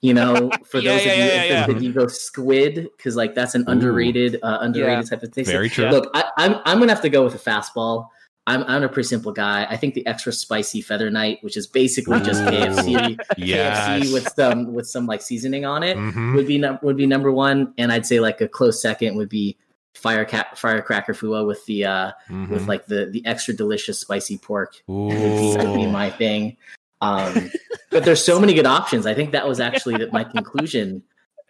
[0.03, 1.77] You know, for Yeah, those yeah, of you, yeah, if- yeah.
[1.77, 5.47] if you go squid because like that's an underrated uh, underrated type of thing.
[5.47, 5.89] Very true.
[5.89, 8.09] Look, I, I'm I'm gonna have to go with a fastball.
[8.51, 9.67] I'm I'm a pretty simple guy.
[9.69, 12.47] I think the extra spicy Featherknight, which is basically just Ooh.
[12.47, 14.05] KFC, Yes.
[14.07, 16.35] KFC with some with some like seasoning on it Mhm.
[16.35, 19.29] would be num- would be number one, and I'd say like a close second would
[19.29, 19.57] be
[19.95, 22.49] fire cat firecracker Fuwa with the uh Mhm.
[22.51, 24.75] with like the the extra delicious spicy pork.
[24.89, 26.57] That would be my thing.
[27.03, 27.51] Um,
[27.91, 29.07] but there's so many good options.
[29.07, 31.03] I think that was actually that my conclusion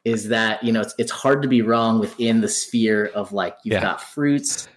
[0.05, 3.57] is that you know it's it's hard to be wrong within the sphere of like
[3.65, 3.83] you've Yeah.
[3.83, 4.69] got fruits,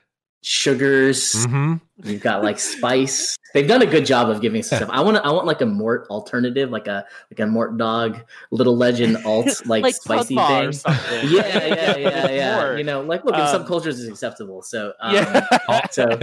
[0.41, 1.79] sugars, Mhm.
[2.03, 3.37] You've got like spice.
[3.53, 4.89] They've done a good job of giving some stuff.
[4.91, 5.17] I want.
[5.17, 9.83] I want like a mort alternative, like a like a Mortdog, little legend alt, like,
[9.83, 10.73] like spicy thing.
[10.85, 11.97] Yeah, yeah, yeah,
[12.29, 12.75] yeah.
[12.75, 14.63] You know, like look, in some Um, cultures is acceptable.
[14.63, 15.87] So um, yeah.
[15.91, 16.17] so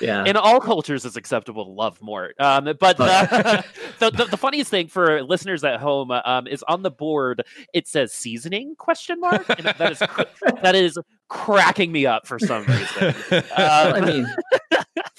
[0.00, 0.24] yeah.
[0.24, 3.64] in all cultures it's acceptable to love mort um, but the,
[3.98, 7.86] the, the, the funniest thing for listeners at home um, is on the board it
[7.86, 9.98] says seasoning question mark and that is
[10.62, 10.98] that is
[11.28, 13.44] cracking me up for some reason Well,
[13.94, 14.26] I um, mean,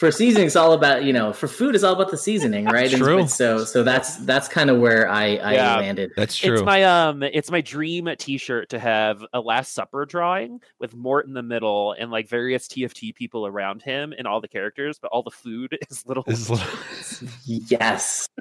[0.03, 1.31] for seasoning, it's all about you know.
[1.33, 2.91] For food, it's all about the seasoning, right?
[2.91, 3.19] And- True.
[3.19, 5.77] and so so that's that's kind of where I I Yeah.
[5.77, 6.11] landed.
[6.17, 6.53] That's true.
[6.55, 11.25] it's my um it's my dream t-shirt to have a last supper drawing with mort
[11.27, 15.09] in the middle and like various tft people around him and all the characters but
[15.11, 17.23] all the food is little This is-
[17.71, 18.27] Yes.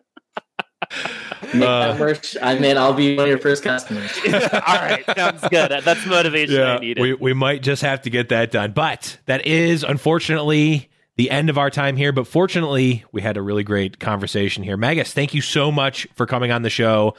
[1.55, 2.37] Make Uh, that merch.
[2.43, 4.11] I mean, I'll be one of your first customers.
[4.27, 8.29] all right sounds good that's motivation i needed we, we might just have to get
[8.31, 8.73] that done.
[8.73, 12.13] But that is unfortunately the end of our time here.
[12.13, 14.77] But fortunately, we had a really great conversation here.
[14.77, 17.15] Magus, thank you so much for coming on the show.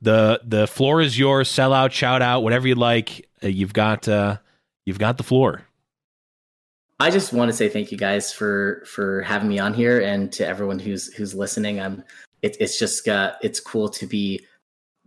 [0.00, 1.50] The the floor is yours.
[1.50, 3.28] Sell out, shout out, whatever you'd like.
[3.42, 4.38] Uh, you've got uh,
[4.84, 5.62] you've got the floor.
[7.00, 10.32] I just want to say thank you guys for for having me on here, and
[10.32, 11.80] to everyone who's who's listening.
[11.80, 12.04] I'm
[12.42, 14.44] it, it's just uh, it's cool to be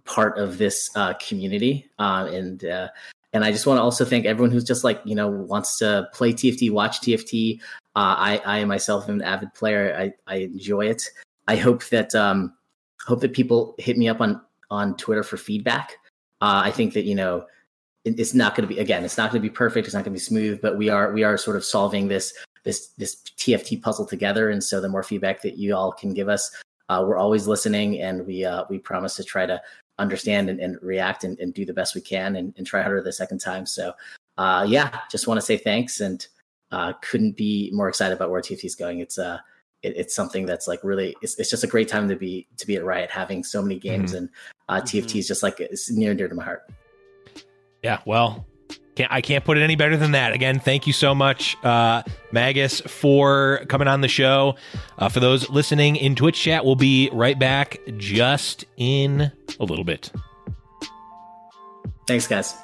[0.06, 2.90] part of this uh, community, uh, and uh,
[3.34, 6.10] and I just want to also thank everyone who's just like you know wants to
[6.14, 7.62] play TFT, watch TFT.
[7.96, 9.96] Uh, I I myself am an avid player.
[9.98, 11.04] I I enjoy it.
[11.48, 12.54] I hope that um
[13.06, 15.94] hope that people hit me up on on Twitter for feedback.
[16.42, 17.46] Uh, I think that you know
[18.06, 20.04] it- it's not going to be again it's not going to be perfect it's not
[20.04, 23.22] going to be smooth but we are we are sort of solving this this this
[23.38, 24.50] TFT puzzle together.
[24.50, 26.52] And so the more feedback that you all can give us,
[26.90, 29.62] uh, we're always listening, and we uh, we promise to try to
[30.00, 33.04] understand and, and react and, and, do the best we can and, and, try harder
[33.04, 33.68] the second time.
[33.68, 33.94] So
[34.40, 36.26] uh, yeah, just want to say thanks and
[36.72, 39.00] uh, couldn't be more excited about where TFT is going.
[39.00, 39.40] It's uh
[39.84, 42.68] it, it's something that's like really it's, it's just a great time to be to
[42.68, 44.18] be at Riot having so many games mm-hmm.
[44.18, 44.30] and
[44.70, 45.18] uh, TFT mm-hmm.
[45.20, 46.64] is just like it's near and dear to my heart.
[47.84, 48.46] Yeah, well,
[48.96, 50.34] can't, I can't put it any better than that.
[50.34, 54.56] Again, thank you so much, uh, Magus, for coming on the show.
[54.98, 59.86] Uh, for those listening in Twitch chat, we'll be right back just in a little
[59.86, 60.12] bit.
[62.08, 62.56] Thanks, guys.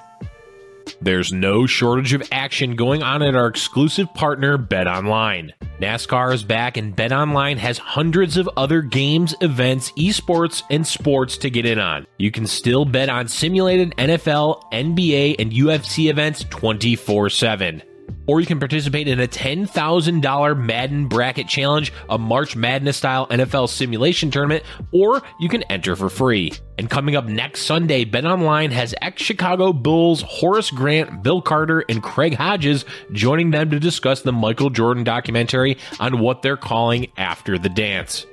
[1.01, 5.53] There's no shortage of action going on at our exclusive partner, Bet Online.
[5.79, 11.38] NASCAR is back, and Bet Online has hundreds of other games, events, esports, and sports
[11.38, 12.07] to get in on.
[12.17, 17.83] You can still bet on simulated NFL, NBA, and UFC events 24 7
[18.28, 23.70] or you can participate in a $10,000 Madden Bracket Challenge, a March Madness style NFL
[23.70, 26.52] simulation tournament, or you can enter for free.
[26.78, 32.04] And coming up next Sunday, BetOnline has ex Chicago Bulls Horace Grant, Bill Cartwright, and
[32.04, 37.58] Craig Hodges joining them to discuss the Michael Jordan documentary on what they're calling After
[37.58, 38.26] the Dance.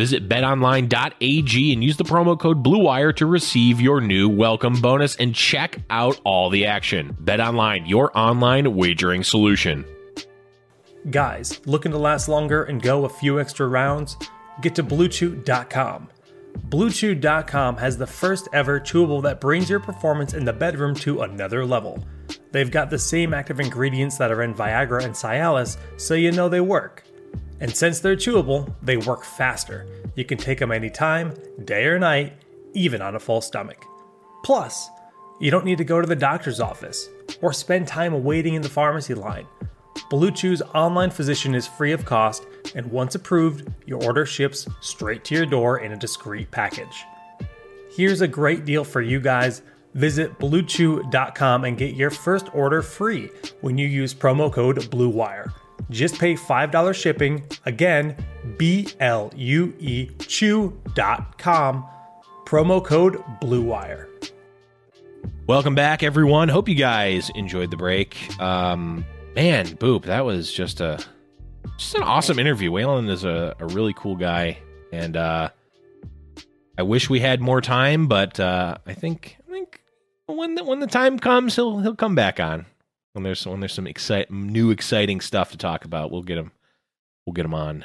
[0.00, 5.34] Visit betonline.ag and use the promo code BLUEWIRE to receive your new welcome bonus and
[5.34, 7.14] check out all the action.
[7.22, 9.84] BetOnline, your online wagering solution.
[11.10, 14.16] Guys, looking to last longer and go a few extra rounds?
[14.62, 16.08] Get to BlueChew.com.
[16.70, 21.66] BlueChew.com has the first ever chewable that brings your performance in the bedroom to another
[21.66, 22.02] level.
[22.52, 26.48] They've got the same active ingredients that are in Viagra and Cialis, so you know
[26.48, 27.04] they work.
[27.60, 29.86] And since they're chewable, they work faster.
[30.16, 32.32] You can take them anytime, day or night,
[32.72, 33.84] even on a full stomach.
[34.42, 34.88] Plus,
[35.40, 37.08] you don't need to go to the doctor's office
[37.42, 39.46] or spend time waiting in the pharmacy line.
[40.08, 42.44] Blue Chew's online physician is free of cost,
[42.74, 47.04] and once approved, your order ships straight to your door in a discreet package.
[47.94, 49.62] Here's a great deal for you guys.
[49.94, 55.52] Visit bluechew.com and get your first order free when you use promo code BLUEWIRE.
[55.90, 57.42] Just pay $5 shipping.
[57.66, 58.16] Again,
[58.56, 61.86] B L U E chew.com.
[62.46, 64.08] Promo code Blue Wire.
[65.46, 66.48] Welcome back, everyone.
[66.48, 68.16] Hope you guys enjoyed the break.
[68.40, 71.04] Um, man, Boop, that was just a
[71.76, 72.70] just an awesome interview.
[72.70, 74.58] Whalen is a, a really cool guy,
[74.92, 75.50] and uh,
[76.78, 79.80] I wish we had more time, but uh, I think I think
[80.26, 82.66] when the, when the time comes, he'll he'll come back on
[83.12, 86.52] when there's when there's some excite new exciting stuff to talk about, we'll get him
[87.26, 87.84] we'll get him on.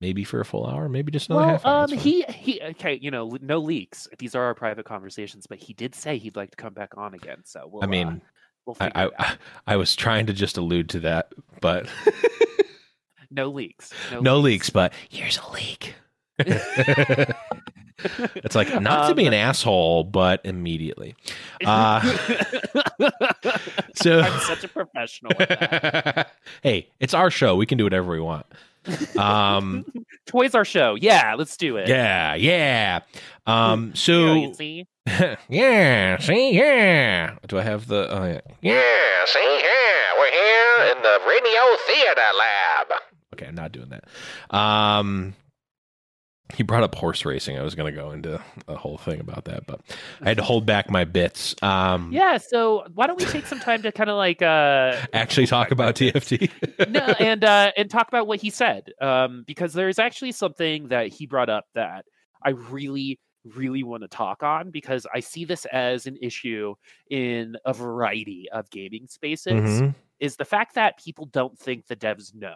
[0.00, 1.84] Maybe for a full hour, maybe just another well, half hour.
[1.84, 4.08] Um, he he okay, you know, no leaks.
[4.18, 7.14] These are our private conversations, but he did say he'd like to come back on
[7.14, 7.42] again.
[7.44, 8.18] So we'll, I mean, uh,
[8.66, 9.36] we'll I, I,
[9.68, 11.86] I was trying to just allude to that, but
[13.30, 13.92] no leaks.
[14.10, 14.44] No, no leaks.
[14.44, 15.94] leaks, but here's a leak.
[18.34, 21.14] it's like not um, to be an um, asshole, but immediately.
[21.64, 22.00] Uh,
[23.94, 25.32] so I'm such a professional.
[26.62, 27.56] hey, it's our show.
[27.56, 28.46] We can do whatever we want.
[29.16, 29.84] Um,
[30.26, 30.94] Toys our show.
[30.94, 31.88] Yeah, let's do it.
[31.88, 33.00] Yeah, yeah.
[33.46, 34.86] Um, so yeah, see?
[35.48, 37.36] yeah, see, yeah.
[37.46, 38.08] Do I have the?
[38.10, 38.40] Oh, yeah.
[38.60, 40.18] Yeah, see, yeah.
[40.18, 43.00] We're here in the Radio Theater Lab.
[43.34, 44.56] Okay, I'm not doing that.
[44.56, 45.34] Um,
[46.54, 47.58] he brought up horse racing.
[47.58, 49.80] I was going to go into a whole thing about that, but
[50.20, 51.54] I had to hold back my bits.
[51.62, 55.46] Um, yeah, so why don't we take some time to kind of like uh, actually
[55.46, 56.50] talk about TFT?
[56.88, 60.88] no, and uh, and talk about what he said, um, because there is actually something
[60.88, 62.04] that he brought up that
[62.42, 63.18] I really
[63.56, 66.74] really want to talk on because I see this as an issue
[67.10, 69.52] in a variety of gaming spaces.
[69.52, 69.88] Mm-hmm.
[70.20, 72.54] Is the fact that people don't think the devs know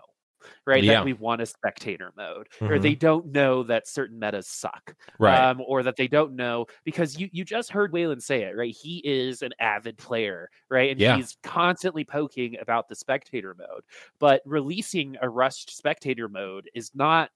[0.67, 0.83] right?
[0.83, 0.95] Yeah.
[0.95, 2.73] That we want a spectator mode, mm-hmm.
[2.73, 5.51] or they don't know that certain metas suck, right?
[5.51, 8.75] Um, or that they don't know because you you just heard Whalen say it, right?
[8.75, 10.91] He is an avid player, right?
[10.91, 11.17] And yeah.
[11.17, 13.83] he's constantly poking about the spectator mode,
[14.19, 17.31] but releasing a rushed spectator mode is not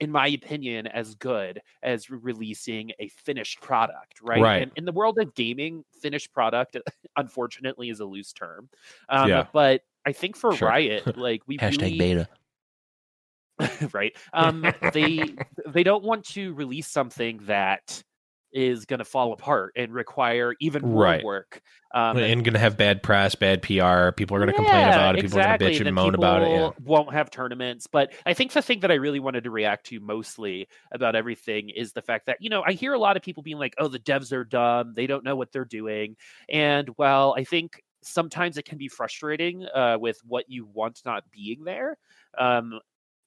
[0.00, 4.40] in my opinion, as good as releasing a finished product, right?
[4.40, 4.62] right.
[4.62, 6.76] And in the world of gaming, finished product,
[7.16, 8.68] unfortunately, is a loose term.
[9.08, 9.46] Um, yeah.
[9.52, 10.68] But I think for sure.
[10.68, 12.28] Riot, like we hashtag really, beta.
[13.92, 14.16] right?
[14.32, 15.22] Um, they
[15.66, 18.02] they don't want to release something that
[18.52, 21.24] is going to fall apart and require even more right.
[21.24, 21.60] work.
[21.94, 24.12] Um, and going to have bad press, bad PR.
[24.12, 25.22] People are going to yeah, complain about it.
[25.22, 25.66] People exactly.
[25.66, 26.50] are going to bitch and, moan about it.
[26.50, 26.70] Yeah.
[26.82, 27.86] Won't have tournaments.
[27.86, 31.68] But I think the thing that I really wanted to react to mostly about everything
[31.68, 33.88] is the fact that you know I hear a lot of people being like, "Oh,
[33.88, 34.94] the devs are dumb.
[34.94, 36.16] They don't know what they're doing."
[36.48, 41.24] And well, I think sometimes it can be frustrating uh, with what you want not
[41.30, 41.98] being there.
[42.38, 42.80] Um,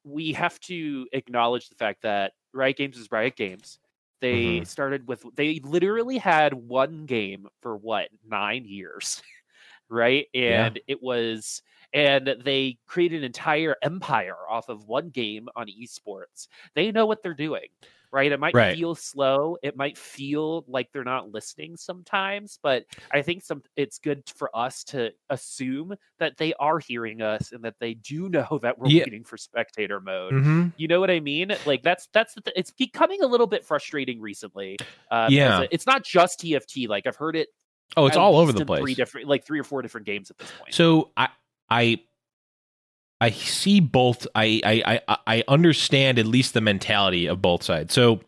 [0.04, 3.80] we have to acknowledge the fact that Riot Games is Riot Games.
[4.22, 4.66] They Mhm.
[4.66, 9.22] started with they literally had one game for what nine years,
[9.90, 10.28] right?
[10.46, 10.72] Yeah.
[10.74, 11.62] And it was
[11.94, 16.48] and they created an entire empire off of one game on esports.
[16.76, 17.70] They know what they're doing,
[18.12, 18.32] right?
[18.32, 18.76] It might Right.
[18.76, 19.58] feel slow.
[19.62, 24.50] It might feel like they're not listening sometimes, but I think some it's good for
[24.56, 28.88] us to assume that they are hearing us and that they do know that we're
[28.90, 29.04] Yeah.
[29.04, 30.34] waiting for spectator mode.
[30.34, 31.54] hmm You know what I mean?
[31.66, 34.78] Like that's that's the th- it's becoming a little bit frustrating recently.
[35.12, 35.62] Uh, Yeah.
[35.62, 36.88] it- it's not just TFT.
[36.88, 37.50] Like I've heard it.
[37.98, 38.82] Oh, it's all over the place.
[38.82, 40.74] Three different, like three or four different games at this point.
[40.74, 41.30] So I
[41.72, 42.00] I
[43.22, 44.28] I see both.
[44.34, 47.94] I I I I understand at least the mentality of both sides.
[47.94, 48.22] So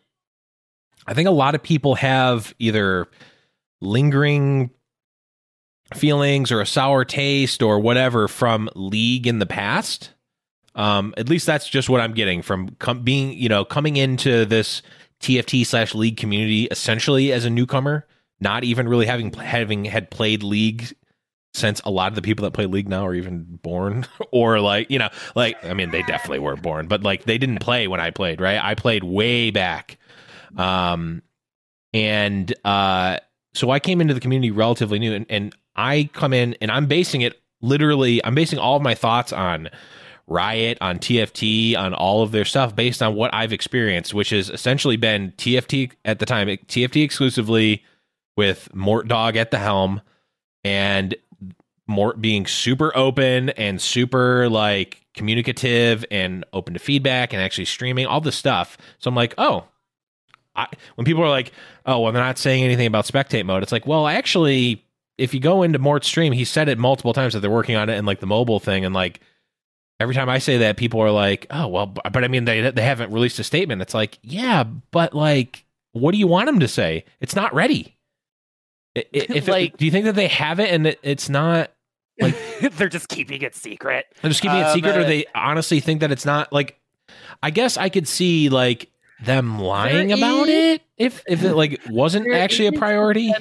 [1.06, 3.08] I think a lot of people have either
[3.80, 4.70] lingering
[5.94, 10.10] feelings or a sour taste or whatever from league in the past.
[10.74, 14.46] Um, at least that's just what I'm getting from com- being, you know, coming into
[14.46, 14.80] this
[15.20, 18.06] TFT slash league community essentially as a newcomer,
[18.40, 20.94] not even really having having had played league
[21.54, 24.90] since a lot of the people that play league now are even born or like
[24.90, 28.00] you know like i mean they definitely were born but like they didn't play when
[28.00, 28.62] i played right?
[28.62, 29.98] I played way back.
[30.56, 31.22] Um
[31.94, 33.18] and uh
[33.54, 36.86] so i came into the community relatively new and, and i come in and i'm
[36.86, 39.68] basing it literally i'm basing all of my thoughts on
[40.26, 44.48] riot on tft on all of their stuff based on what i've experienced which has
[44.48, 47.84] essentially been tft at the time tft exclusively
[48.36, 50.00] with Mortdog at the helm
[50.64, 51.14] and
[51.92, 58.06] Mort being super open and super like communicative and open to feedback and actually streaming
[58.06, 58.76] all this stuff.
[58.98, 59.66] So I'm like, oh,
[60.56, 60.66] I,
[60.96, 61.52] when people are like,
[61.86, 63.62] oh, well, they're not saying anything about spectate mode.
[63.62, 64.84] It's like, well, actually,
[65.18, 67.88] if you go into Mort's stream, he said it multiple times that they're working on
[67.88, 68.84] it and like the mobile thing.
[68.84, 69.20] And like
[70.00, 72.82] every time I say that, people are like, oh, well, but I mean, they they
[72.82, 73.82] haven't released a statement.
[73.82, 77.04] It's like, yeah, but like, what do you want them to say?
[77.20, 77.96] It's not ready.
[78.94, 81.70] If it- Like- do you think that they have it and it, it's not
[82.20, 82.36] like
[82.72, 84.06] They're just keeping it secret.
[84.20, 86.78] they're just keeping it Um, secret, or they honestly think that it's not like.
[87.42, 88.90] I guess I could see like
[89.24, 93.32] them lying about it if if it like wasn't actually a priority.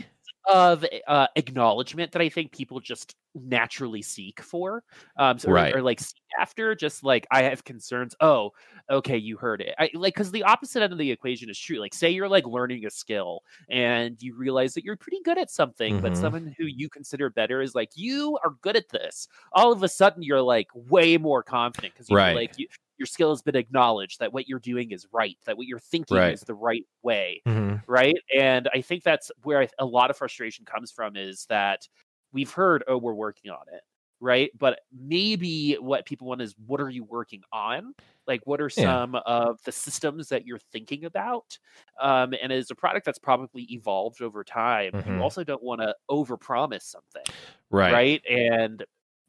[0.46, 4.84] Of uh, acknowledgement that I think people just naturally seek for,
[5.18, 5.76] um, so, or- Right.
[5.76, 6.76] or, like seek after.
[6.76, 8.16] Just like I have concerns.
[8.20, 8.52] Oh,
[8.90, 9.74] okay, you heard it.
[9.80, 11.78] I, like because the opposite end of the equation is true.
[11.80, 15.50] Like say you're like learning a skill and you realize that you're pretty good at
[15.52, 16.18] something, but Mhm.
[16.18, 19.28] someone who you consider better is like you are good at this.
[19.54, 22.36] All of a sudden, you're like way more confident because you Right.
[22.36, 22.68] like you,
[23.02, 24.20] your skill has been acknowledged.
[24.20, 25.38] That what you're doing is right.
[25.46, 26.30] That what you're thinking Right.
[26.30, 27.84] is the right way Mhm.
[27.88, 28.16] right?
[28.38, 31.88] And I think that's where I, a lot of frustration comes from is that
[32.32, 33.82] we've heard, oh, we're working on it,
[34.22, 34.52] right?
[34.58, 37.94] But maybe what people want is, what are you working on?
[38.28, 38.98] Like, what are Yeah.
[39.00, 41.58] some of the systems that you're thinking about?
[42.00, 45.04] Um, and as a product that's probably evolved over time, Mhm.
[45.04, 47.34] you also don't want to overpromise something
[47.72, 48.02] Right.
[48.02, 48.22] right?
[48.30, 48.84] And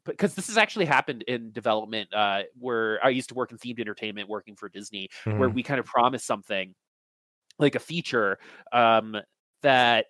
[0.05, 3.79] because this has actually happened in development, uh, where I used to work in themed
[3.79, 5.53] entertainment, working for Disney, where Mhm.
[5.53, 6.75] we kind of promised something
[7.59, 8.39] like a feature
[8.71, 9.17] um,
[9.61, 10.07] that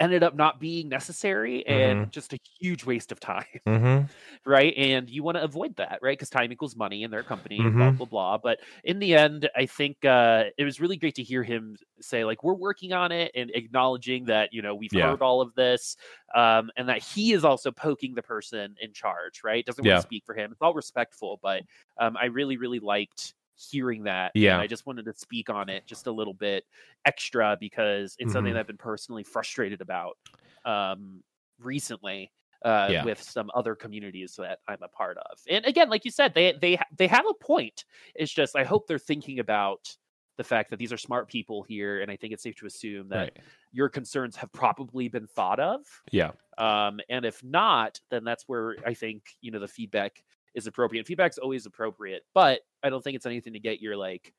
[0.00, 4.08] ended up not being necessary and just a huge waste of time Mhm.
[4.46, 4.74] right?
[4.76, 6.18] And you want to avoid that right?
[6.18, 8.38] Because time equals money in their company and blah blah blah.
[8.38, 12.24] But in the end i think uh it was really great to hear him say
[12.24, 15.16] like we're working on it and acknowledging that you know we've Yeah.
[15.16, 15.96] heard all of this
[16.34, 19.64] um and that he is also poking the person in charge right?
[19.66, 19.98] Doesn't want Yeah.
[19.98, 20.52] to speak for him.
[20.52, 21.62] It's all respectful but
[21.98, 24.60] um i really really liked hearing that and Yeah.
[24.60, 26.64] i just wanted to speak on it just a little bit
[27.04, 28.54] extra because it's something Mhm.
[28.54, 30.18] that i've been personally frustrated about
[30.64, 31.22] um
[31.58, 32.32] recently
[32.64, 33.02] uh, Yeah.
[33.02, 35.38] with some other communities that I'm a part of.
[35.50, 37.84] And again, like you said, they they they have a point.
[38.14, 39.94] It's just I hope they're thinking about
[40.38, 43.10] the fact that these are smart people here, and I think it's safe to assume
[43.10, 43.42] that Right.
[43.70, 45.84] your concerns have probably been thought of.
[46.12, 46.32] Yeah.
[46.56, 50.22] Um, and if not, then that's where I think you know the feedback
[50.54, 51.06] is appropriate.
[51.06, 54.32] Feedback's always appropriate, but I don't think it's anything to get your like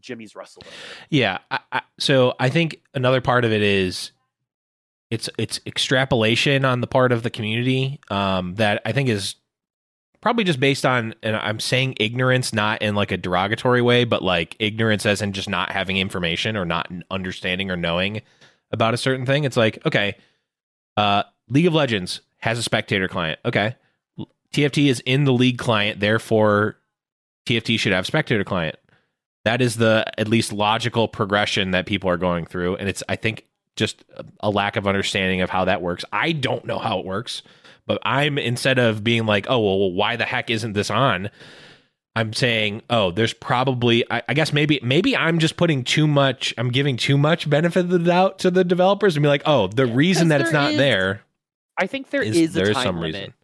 [0.00, 0.62] Jimmy's Russell.
[1.10, 1.38] Yeah.
[1.50, 4.12] I, I, so I think another part of it is
[5.10, 9.36] it's it's extrapolation on the part of the community um, that I think is
[10.20, 14.22] probably just based on and I'm saying ignorance not in like a derogatory way, but
[14.22, 18.22] like ignorance as in just not having information or not understanding or knowing
[18.70, 19.44] about a certain thing.
[19.44, 20.16] It's like okay,
[20.96, 23.38] uh, League of Legends has a spectator client.
[23.44, 23.76] Okay,
[24.52, 26.76] TFT is in the league client, therefore
[27.46, 28.76] TFT should have spectator client
[29.44, 33.16] that is the at least logical progression that people are going through and it's i
[33.16, 33.44] think
[33.76, 34.04] just
[34.40, 36.04] a- lack of understanding of how that works.
[36.12, 37.42] I don't know how it works,
[37.86, 41.30] but I'm instead of being like, oh well, why the heck isn't this on?
[42.14, 46.52] I'm saying, oh, there's probably, I, I guess maybe, maybe I'm just putting too much,
[46.58, 49.68] I'm giving too much benefit of the doubt to the developers and be like, oh,
[49.68, 51.22] the reason that it's not is- there
[51.78, 53.34] I think there is, is, there a is time some limit reason.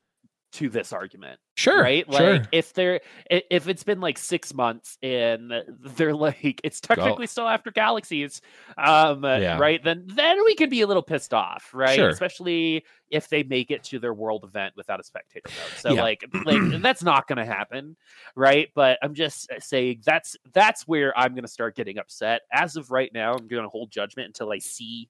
[0.58, 1.40] To this argument.
[1.56, 2.04] Sure, right?
[2.12, 2.34] sure.
[2.34, 5.52] Like if they're if it's been like six months and
[5.96, 8.40] they're like it's technically still after galaxies,
[8.76, 9.58] um, Yeah.
[9.58, 9.82] right?
[9.82, 11.96] Then then we could be a little pissed off, right?
[11.96, 12.08] Sure.
[12.10, 15.78] Especially if they make it to their world event without a spectator mode.
[15.78, 16.02] So Yeah.
[16.02, 17.96] like like that's not going to happen,
[18.36, 18.68] right?
[18.74, 22.42] But I'm just saying that's that's where I'm going to start getting upset.
[22.52, 25.08] As of right now, I'm going to hold judgment until I see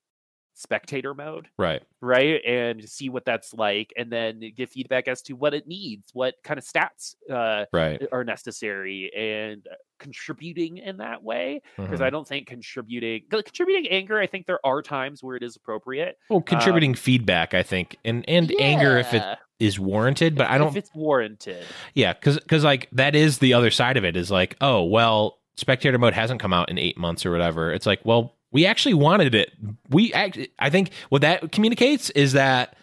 [0.58, 1.82] spectator mode Right.
[2.00, 6.10] right and see what that's like and then give feedback as to what it needs
[6.14, 8.02] what kind of stats uh, Right.
[8.10, 9.66] are necessary and
[10.00, 12.04] contributing in that way because Mhm.
[12.04, 16.16] i don't think contributing contributing anger i think there are times where it is appropriate
[16.30, 19.22] Well, contributing feedback, I think, and and anger if it
[19.58, 20.68] is warranted, but I don't.
[20.68, 24.30] if it's warranted Yeah, Cause, because like that is the other side of it is
[24.30, 27.72] like, oh well, spectator mode hasn't come out in eight months or whatever.
[27.72, 29.52] It's like, well, we actually wanted it.
[29.90, 30.38] We act.
[30.58, 32.76] I think what that communicates is that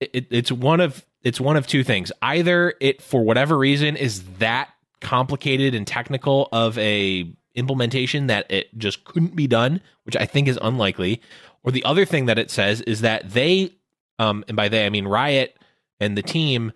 [0.00, 2.12] it, it's one of it's one of two things.
[2.22, 4.70] Either it for whatever reason is that
[5.00, 10.48] complicated and technical of a implementation that it just couldn't be done, which I think
[10.48, 11.20] is unlikely.
[11.62, 13.72] Or the other thing that it says is that they,
[14.18, 15.58] um, and by they I mean Riot
[15.98, 16.72] and the team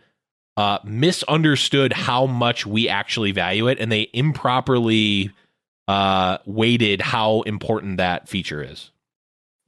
[0.57, 5.31] uh, misunderstood how much we actually value it, and they improperly
[5.91, 8.93] uh, weighted how important that feature is.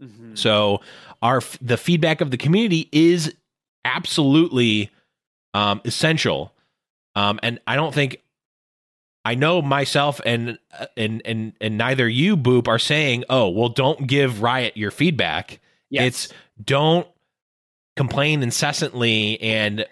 [0.00, 0.38] Mhm.
[0.38, 0.80] So,
[1.20, 3.34] our the feedback of the community is
[3.84, 4.90] absolutely
[5.52, 6.52] um, essential,
[7.16, 8.22] um, and I don't think
[9.24, 13.68] I know myself and uh, and and and neither you, Boop, are saying, "Oh, well,
[13.68, 15.58] don't give Riot your feedback."
[15.90, 16.06] Yes.
[16.06, 17.08] It's don't
[17.96, 19.86] complain incessantly and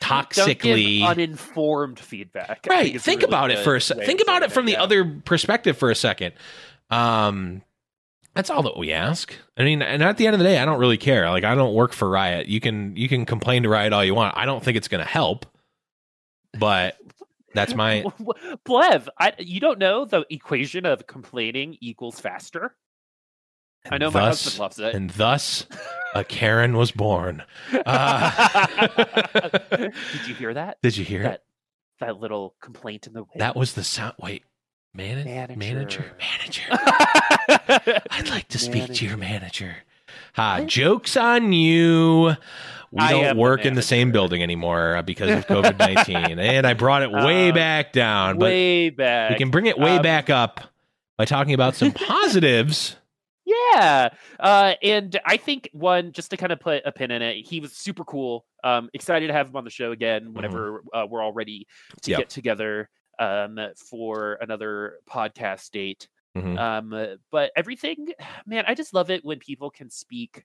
[0.00, 4.66] toxically uninformed feedback right think really about it for a se- think about it from
[4.66, 4.82] the yeah.
[4.82, 6.34] other perspective for a second.
[6.90, 7.62] Um
[8.34, 9.34] that's all that we ask.
[9.56, 11.30] I mean and at the end of the day i don't really care.
[11.30, 12.48] Like i don't work for riot.
[12.48, 14.36] You can you can complain to riot all you want.
[14.36, 15.46] I don't think it's going to help
[16.58, 16.96] but
[17.54, 18.04] that's my
[18.64, 22.74] Blev, I, you don't know the equation of complaining equals faster.
[23.90, 24.94] I know my thus- husband loves it.
[24.94, 25.66] and thus
[26.14, 27.42] a karen was born
[27.84, 28.66] uh,
[29.76, 30.78] Did you hear that?
[30.82, 31.42] did you hear that it
[32.00, 33.40] that little complaint in the wind?
[33.40, 34.42] that was the sound wait
[34.94, 35.56] man- Manager.
[35.58, 36.62] manager manager
[38.10, 39.76] I'd like to speak to your manager.
[40.34, 42.34] Ha, joke's on you.
[42.92, 46.38] We I don't work in the same building anymore uh, because of COVID 19.
[46.38, 48.38] and I brought it way Um, back down.
[48.38, 49.30] But way back.
[49.32, 50.60] we can bring it way Um, back up
[51.18, 52.96] by talking about some positives.
[53.72, 54.08] Yeah.
[54.38, 57.60] Uh, and I think one, just to kind of put a pin in it, he
[57.60, 58.44] was super cool.
[58.64, 61.66] Um, excited to have him on the show again whenever uh, we're all ready
[62.02, 62.88] to get together
[63.18, 63.58] um,
[63.90, 66.08] for another podcast date.
[66.36, 66.58] Mhm.
[66.58, 68.08] Um, but everything,
[68.46, 70.44] man, I just love it when people can speak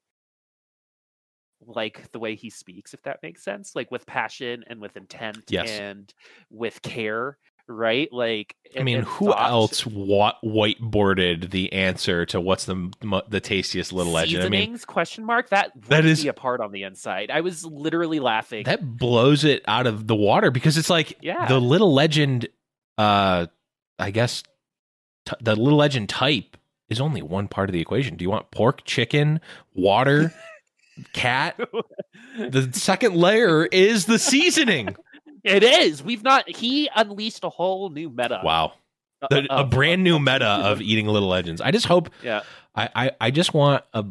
[1.66, 5.44] like the way he speaks, if that makes sense, like with passion and with intent
[5.50, 5.70] Yes.
[5.70, 6.12] and
[6.50, 7.38] with care,
[7.76, 8.12] right?
[8.12, 9.50] Like, I mean, who thought.
[9.52, 12.92] else wa- whiteboarded the answer to what's the
[13.30, 14.44] the tastiest little legend?
[14.44, 17.32] I mean, question mark that That is- me apart on the inside.
[17.32, 18.64] I was literally laughing.
[18.66, 21.48] that blows it out of the water because it's like Yeah.
[21.48, 22.48] the little legend
[22.98, 23.48] uh
[23.98, 24.44] i guess
[25.26, 26.58] t- the little legend type
[26.90, 29.40] is only one part of the equation do you want pork chicken
[29.74, 30.34] water
[31.14, 31.58] cat
[32.38, 34.94] the second layer is the seasoning
[35.44, 36.04] it is.
[36.04, 36.50] We've not.
[36.50, 38.42] He unleashed a whole new meta.
[38.44, 38.74] wow
[39.22, 42.42] uh, the, a of- brand new meta of eating little legends i just hope Yeah.
[42.76, 44.04] I, I i just want a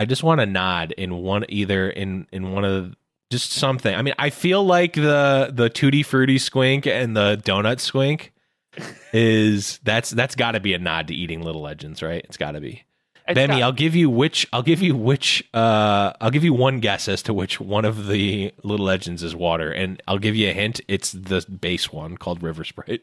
[0.00, 2.94] i just want a nod in one either in in one of
[3.30, 7.80] just something i mean i feel like the the tutti fruity squink and the donut
[7.80, 8.30] squink
[9.12, 12.52] is that's that's got to be a nod to eating little legends right it's got
[12.52, 12.82] to be
[13.28, 16.54] It's Bemmy, got- I'll give you which I'll give you which uh I'll give you
[16.54, 20.36] one guess as to which one of the little legends is water and I'll give
[20.36, 23.02] you a hint it's the base one called River Sprite.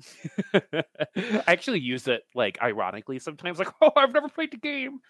[0.54, 0.84] I
[1.46, 5.00] actually use it like ironically sometimes, like, oh, I've never played the game,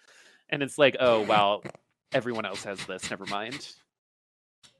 [0.49, 1.63] and it's like, oh, well,
[2.11, 3.09] everyone else has this.
[3.09, 3.67] Never mind.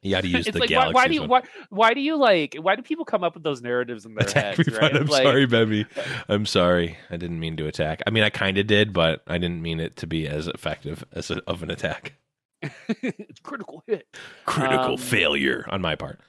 [0.04, 2.02] You got to use it's the like, why, galaxy why do you why, why do
[2.02, 4.70] you like why do people come up with those narratives in their attack heads?
[4.78, 4.96] right?
[4.96, 5.86] I'm Like, sorry, Bemmy.
[6.28, 6.98] I'm sorry.
[7.10, 8.02] I didn't mean to attack.
[8.06, 11.04] I mean, I kind of did, but I didn't mean it to be as effective
[11.14, 12.14] as a, of an attack.
[12.62, 14.08] it's critical hit.
[14.46, 16.20] Critical Um, failure on my part.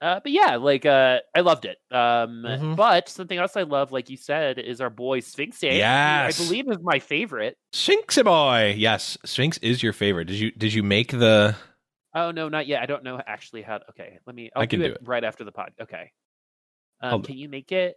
[0.00, 1.76] Uh, but yeah, like uh, I loved it.
[1.90, 2.76] Um, Mhm.
[2.76, 5.60] but something else I love, like you said, is our boy Sphinx.
[5.60, 6.40] Yes.
[6.40, 7.56] I believe is my favorite.
[7.74, 8.74] Sphinxy boy.
[8.78, 10.26] Yes, Sphinx is your favorite.
[10.26, 11.56] Did you did you make the?
[12.14, 12.82] Oh no, not yet.
[12.82, 13.80] I don't know actually how.
[13.90, 14.50] Okay, let me.
[14.56, 15.08] I I'll can do, do it, it.
[15.08, 15.72] right after the pod.
[15.80, 16.10] Okay.
[17.00, 17.96] Um, can you make it?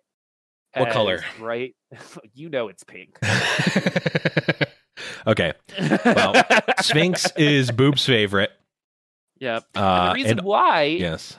[0.76, 1.22] What color?
[1.39, 1.76] Right.
[2.34, 3.18] you know it's pink.
[5.28, 5.53] okay,
[6.05, 6.34] Well,
[6.82, 8.51] Sphinx is Boop's favorite.
[9.39, 9.64] Yep.
[9.76, 11.38] Uh, and the reason and- why yes,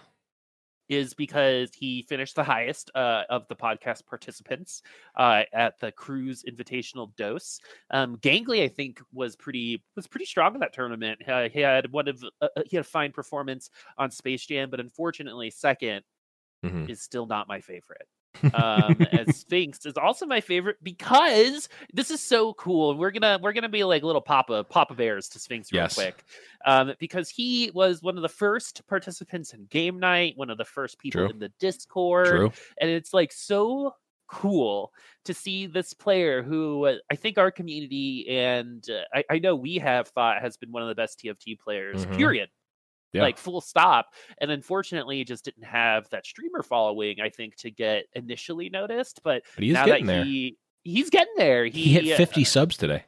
[0.92, 4.82] is because he finished the highest uh, of the podcast participants
[5.16, 7.60] uh, at the Cruise Invitational Dose.
[7.90, 11.20] Um, Gangly, I think, was pretty was pretty strong in that tournament.
[11.26, 14.70] Uh, he had one of uh, uh, he had a fine performance on Space Jam,
[14.70, 16.02] but unfortunately, second
[16.64, 16.88] Mhm.
[16.90, 18.06] is still not my favorite.
[18.54, 23.38] Um as sphinx is also my favorite because this is so cool and we're gonna
[23.42, 25.94] we're gonna be like little papa papa bears to sphinx real Yes.
[25.94, 26.24] quick
[26.64, 30.64] um because he was one of the first participants in game night one of the
[30.64, 31.30] first people True.
[31.30, 32.52] in the discord true.
[32.80, 33.94] and it's like so
[34.28, 34.92] cool
[35.26, 39.54] to see this player who uh, I think our community and uh, I, I know
[39.54, 42.06] we have thought has been one of the best TFT players.
[42.06, 42.16] Mhm.
[42.16, 42.48] Period.
[43.12, 43.22] Yeah.
[43.22, 44.06] Like full stop.
[44.40, 47.20] And unfortunately, just didn't have that streamer following.
[47.20, 50.24] I think to get initially noticed, but, But he's now getting that there.
[50.24, 51.64] he he's getting there.
[51.66, 53.04] He, He hit uh, 50 subs today.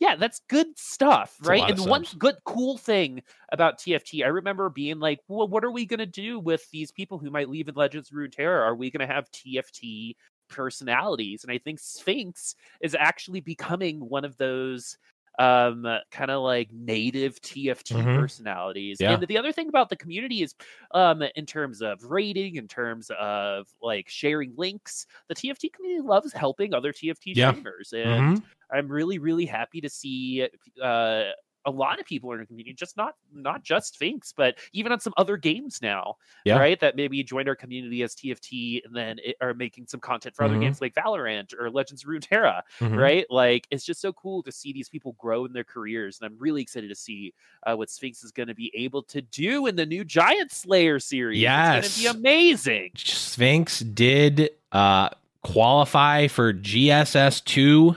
[0.00, 1.70] yeah, that's good stuff, a right?
[1.70, 3.22] And one good cool thing
[3.52, 6.90] about TFT, I remember being like, well, what are we going to do with these
[6.90, 8.62] people who might leave in Legends of Runeterra?
[8.62, 10.16] Are we going to have TFT
[10.48, 11.44] personalities?
[11.44, 14.96] And I think Sphinx is actually becoming one of those
[15.38, 18.08] um kind of like native TFT Mhm.
[18.08, 19.00] personalities.
[19.00, 19.08] Yeah.
[19.08, 20.54] And the other thing about the community is
[20.92, 26.32] um in terms of rating, in terms of like sharing links, the TFT community loves
[26.32, 27.54] helping other TFT Yeah.
[27.54, 27.92] streamers.
[27.92, 28.44] And Mhm.
[28.72, 30.48] I'm really, really happy to see
[30.82, 31.24] uh,
[31.66, 35.00] a lot of people in the community, just not not just Sphinx, but even on
[35.00, 36.58] some other games now, Yeah.
[36.58, 36.78] right?
[36.80, 40.44] That maybe joined our community as TFT and then it, are making some content for
[40.44, 40.60] other Mhm.
[40.60, 42.96] games like Valorant or Legends of Runeterra, Mhm.
[42.98, 43.26] right?
[43.30, 46.38] Like it's just so cool to see these people grow in their careers, and I'm
[46.38, 47.32] really excited to see
[47.66, 50.98] uh, what Sphinx is going to be able to do in the new Giant Slayer
[51.00, 51.38] series.
[51.38, 51.96] it's Yes.
[52.02, 52.90] going to be amazing.
[52.96, 55.08] Sphinx did uh,
[55.42, 57.96] qualify for GSS two,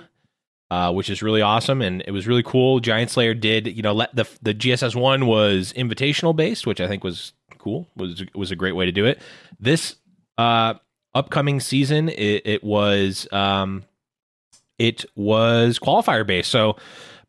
[0.70, 2.80] uh, which is really awesome, and it was really cool.
[2.80, 6.88] Giant Slayer did, you know, let the the GSS one was invitational based, which I
[6.88, 7.88] think was cool.
[7.96, 9.22] was was a great way to do it.
[9.60, 9.96] This
[10.38, 10.76] uh,
[11.14, 13.84] upcoming season, it, it was um,
[14.78, 16.76] it was qualifier based, so a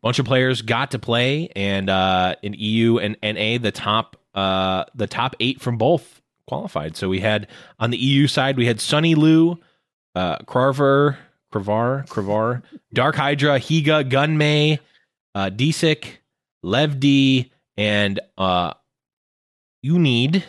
[0.01, 4.85] bunch of players got to play, and uh, in EU and NA, the top uh,
[4.95, 6.97] the top eight from both qualified.
[6.97, 7.47] So we had
[7.79, 9.59] on the EU side, we had Sunny Lu,
[10.15, 11.17] uh, Carver,
[11.51, 12.61] Kravar, Kravar,
[12.93, 14.79] Dark Hydra, Higa, Gunmay,
[15.35, 16.17] uh, Disick,
[16.63, 18.73] Lev D, and uh,
[19.81, 20.43] Unid.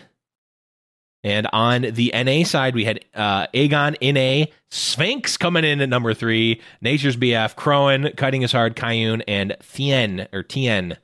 [1.23, 6.15] And on the NA side, we had uh, Aegon, NA, Sphinx coming in at number
[6.15, 10.97] three, Nature's BF, Crowan, Cutting Is Hard, Kiyoon, and Thien, or Tien,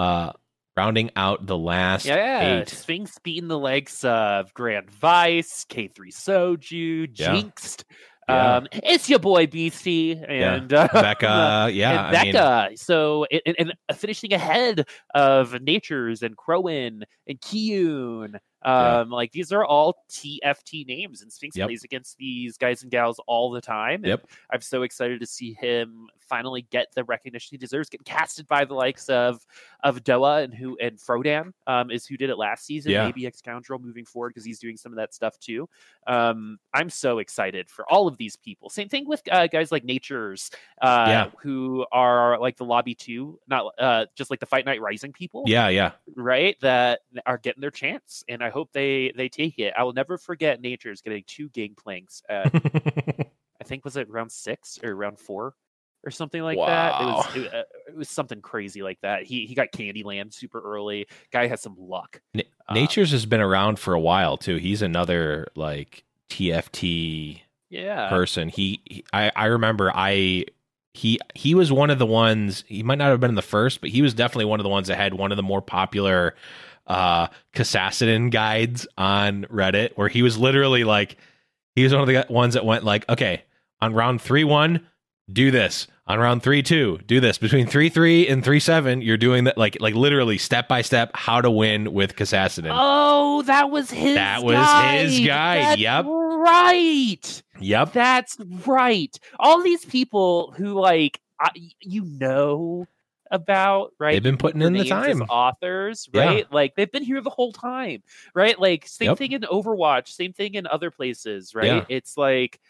[0.00, 0.32] uh,
[0.76, 2.68] rounding out the last Yeah, eight.
[2.68, 7.84] Sphinx beating the legs of Grand Vice, K3 Soju, Jinxed.
[7.88, 7.96] Yeah.
[8.28, 12.76] Um, it's your boy Beastie and uh, Becca, yeah, and I mean- Becca.
[12.76, 18.38] so and, and, finishing ahead of Nature's and Crowan and Kiyoon.
[18.64, 18.98] Yeah.
[19.00, 21.66] Um, like these are all TFT names, and Sphinx Yep.
[21.68, 23.96] plays against these guys and gals all the time.
[23.96, 24.26] and Yep.
[24.50, 28.64] I'm so excited to see him finally get the recognition he deserves, getting casted by
[28.64, 29.44] the likes of
[29.82, 32.92] of Doa and who and Frodan um, is who did it last season.
[32.92, 33.04] Yeah.
[33.06, 35.68] Maybe X Scoundrel moving forward because he's doing some of that stuff too.
[36.06, 38.70] Um, I'm so excited for all of these people.
[38.70, 40.50] Same thing with uh, guys like Nature's,
[40.82, 41.30] uh, Yeah.
[41.42, 45.44] who are like the lobby two, not uh, just like the Fight Night Rising people
[45.46, 45.92] Yeah, yeah.
[46.16, 49.92] right that are getting their chance and i hope they they take it i will
[49.92, 52.52] never forget nature's getting two gangplanks at
[53.60, 55.54] i think was it round six or round four
[56.04, 59.46] or something like that it was it, uh, it was something crazy like that he
[59.46, 63.78] he got candyland super early guy has some luck Na- Uh, Nature's has been around
[63.78, 64.56] for a while too.
[64.56, 67.40] He's another like TFT
[67.70, 68.48] yeah person.
[68.48, 70.44] He, he I I remember I
[70.92, 72.64] he he was one of the ones.
[72.68, 74.88] He might not have been the first, but he was definitely one of the ones
[74.88, 76.34] that had one of the more popular
[76.86, 81.16] uh Kassadin guides on Reddit, where he was literally like
[81.74, 83.42] he was one of the ones that went like, okay,
[83.80, 84.86] on round three one,
[85.32, 85.86] do this.
[86.06, 87.38] On round three two, do this.
[87.38, 91.10] Between three three and three seven, you're doing that like like literally step by step
[91.14, 92.68] how to win with Kassadin.
[92.70, 95.26] oh that was his That was his guide.
[95.26, 96.04] guide, That's yep.
[96.06, 97.92] right Yep.
[97.94, 98.36] That's
[98.66, 99.18] right.
[99.38, 101.50] All these people who like I,
[101.80, 102.86] you know
[103.30, 104.12] about, right?
[104.12, 105.22] They've been putting in the time.
[105.22, 106.24] authors, Yeah.
[106.26, 106.52] right?
[106.52, 108.02] Like they've been here the whole time,
[108.34, 108.60] right?
[108.60, 109.18] Like same Yep.
[109.18, 111.66] thing in Overwatch, same thing in other places, right?
[111.66, 111.84] Yeah.
[111.88, 112.60] It's like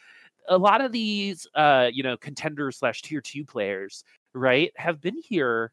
[0.48, 5.16] a lot of these uh, you know, contenders slash tier two players, right, have been
[5.22, 5.72] here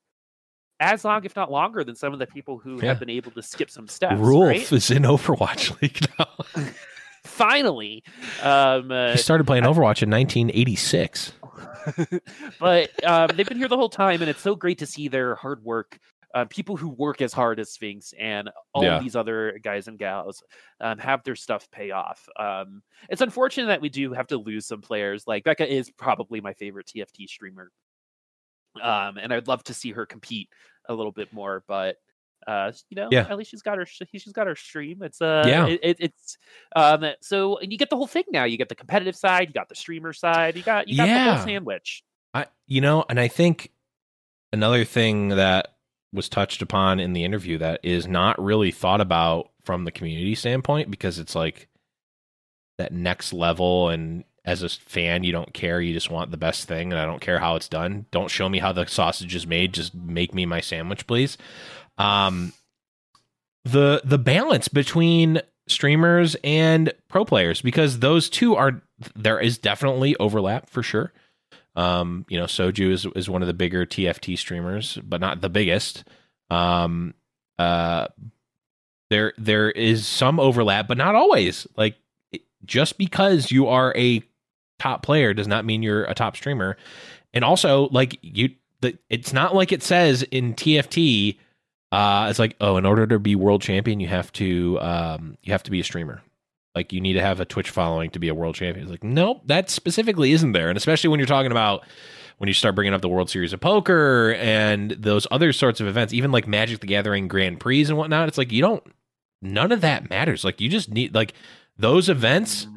[0.79, 2.85] as long, if not longer, than some of the people who Yeah.
[2.89, 4.19] have been able to skip some steps.
[4.19, 4.71] Rolf right?
[4.71, 6.65] is in Overwatch League now.
[7.23, 8.03] Finally.
[8.41, 11.33] Um uh, he started playing Overwatch in 1986.
[12.59, 15.35] but um, they've been here the whole time, and it's so great to see their
[15.35, 15.99] hard work.
[16.33, 18.99] Uh, people who work as hard as Sphinx and all Yeah.
[18.99, 20.41] these other guys and gals
[20.79, 22.25] um, have their stuff pay off.
[22.39, 25.25] Um, it's unfortunate that we do have to lose some players.
[25.27, 27.69] Like Becca is probably my favorite TFT streamer,
[28.81, 30.49] um, and I'd love to see her compete
[30.87, 31.63] a little bit more.
[31.67, 31.97] But
[32.47, 33.27] uh, you know, Yeah.
[33.29, 35.03] at least she's got her she's got her stream.
[35.03, 35.67] It's uh, Yeah.
[35.67, 36.37] it, it, it's
[36.75, 38.45] um, so and you get the whole thing now.
[38.45, 41.33] You get the competitive side, you got the streamer side, you got you got the
[41.35, 42.03] whole sandwich.
[42.33, 43.71] I, you know, and I think
[44.53, 45.75] another thing that
[46.13, 50.35] was touched upon in the interview that is not really thought about from the community
[50.35, 51.67] standpoint because it's like
[52.77, 55.79] that next level and as a fan you don't care.
[55.79, 58.07] You just want the best thing and I don't care how it's done.
[58.11, 59.73] Don't show me how the sausage is made.
[59.73, 61.37] Just make me my sandwich please.
[61.97, 62.53] Um
[63.63, 68.81] the the balance between streamers and pro players because those two are
[69.15, 71.13] there is definitely overlap for sure
[71.75, 75.49] um, you know, Soju is is one of the bigger TFT streamers, but not the
[75.49, 76.03] biggest.
[76.49, 77.13] Um,
[77.57, 78.07] uh,
[79.09, 81.67] there there is some overlap, but not always.
[81.77, 81.95] Like
[82.65, 84.23] just because you are a
[84.79, 86.77] top player does not mean you're a top streamer.
[87.33, 88.49] And also, like you,
[88.81, 91.37] the, it's not like it says in TFT.
[91.91, 95.51] Uh, it's like, oh, in order to be world champion, you have to um, you
[95.53, 96.21] have to be a streamer
[96.75, 98.85] like you need to have a Twitch following to be a world champion.
[98.85, 100.69] It's like, nope, that specifically isn't there.
[100.69, 101.85] And especially when you're talking about
[102.37, 105.87] when you start bringing up the World Series of Poker and those other sorts of
[105.87, 108.83] events, even like Magic the Gathering Grand Prix and whatnot, it's like you don't,
[109.41, 110.43] none of that matters.
[110.43, 111.33] Like you just need, like
[111.77, 112.67] those events,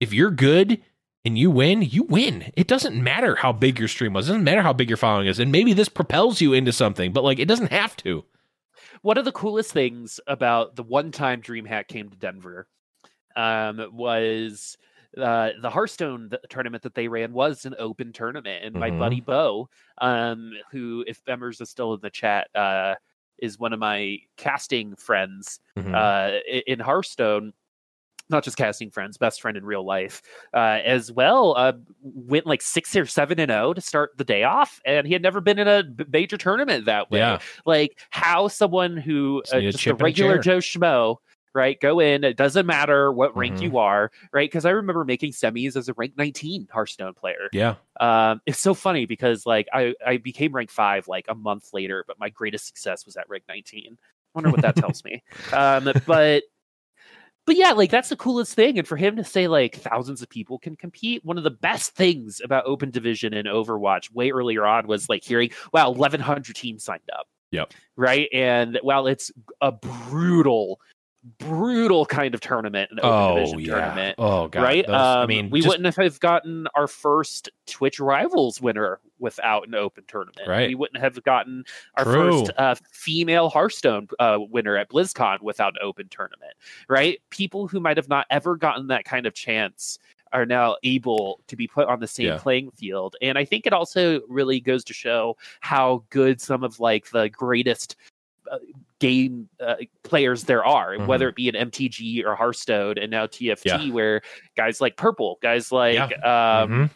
[0.00, 0.80] if you're good
[1.24, 2.50] and you win, you win.
[2.56, 5.26] It doesn't matter how big your stream was, it doesn't matter how big your following
[5.28, 5.38] is.
[5.38, 8.24] And maybe this propels you into something, but like it doesn't have to.
[9.02, 12.66] one of the coolest things about the one time DreamHack came to Denver
[13.36, 14.76] um, was
[15.18, 18.98] uh, the Hearthstone tournament that they ran was an open tournament, and my Mhm.
[18.98, 19.68] buddy Bo,
[19.98, 22.94] um, who if members is still in the chat, uh,
[23.38, 25.94] is one of my casting friends Mhm.
[25.94, 27.52] uh, in Hearthstone.
[28.28, 30.22] Not just casting friends, best friend in real life,
[30.54, 31.56] uh, as well.
[31.56, 35.12] Uh, went like six or seven and zero to start the day off, and he
[35.12, 37.40] had never been in a major tournament that way Yeah.
[37.66, 40.38] like how someone who Just uh, a just a a regular.
[40.38, 41.16] Joe Schmo,
[41.54, 41.80] right?
[41.80, 42.24] Go in.
[42.24, 43.62] It doesn't matter what rank Mhm.
[43.62, 44.48] you are, right?
[44.50, 47.48] Because I remember making semis as a rank 19 Hearthstone player.
[47.52, 47.74] Yeah.
[48.00, 52.04] Um, it's so funny because like I I became rank five like a month later,
[52.06, 53.96] but my greatest success was at rank 19.
[54.00, 55.22] I Wonder what that tells me.
[55.52, 56.44] Um, but
[57.46, 58.78] but yeah, like that's the coolest thing.
[58.78, 61.96] And for him to say like thousands of people can compete, one of the best
[61.96, 66.84] things about Open Division and Overwatch way earlier on was like hearing, wow, 1,100 teams
[66.84, 67.26] signed up.
[67.50, 67.72] Yep.
[67.96, 68.28] Right.
[68.32, 70.80] And while it's a brutal,
[71.38, 73.74] brutal kind of tournament, an Open Oh Division yeah.
[73.74, 74.14] tournament.
[74.18, 74.62] Oh god.
[74.62, 74.86] Right.
[74.86, 79.66] Those- I Um, mean, we just- wouldn't have gotten our first Twitch Rivals winner without
[79.68, 80.48] an open tournament.
[80.48, 80.68] Right.
[80.68, 81.64] We wouldn't have gotten
[81.98, 82.40] our True.
[82.40, 86.54] first uh, female Hearthstone uh, winner at BlizzCon without an open tournament.
[86.88, 87.20] Right.
[87.28, 89.98] People who might have not ever gotten that kind of chance
[90.32, 92.38] are now able to be put on the same Yeah.
[92.38, 93.16] playing field.
[93.20, 97.28] And I think it also really goes to show how good some of like the
[97.28, 97.96] greatest
[98.98, 101.06] game uh, players there are, Mhm.
[101.06, 104.22] whether it be an MTG or Hearthstone and now TFT, where
[104.56, 106.90] guys like Purple, guys like um, Mhm.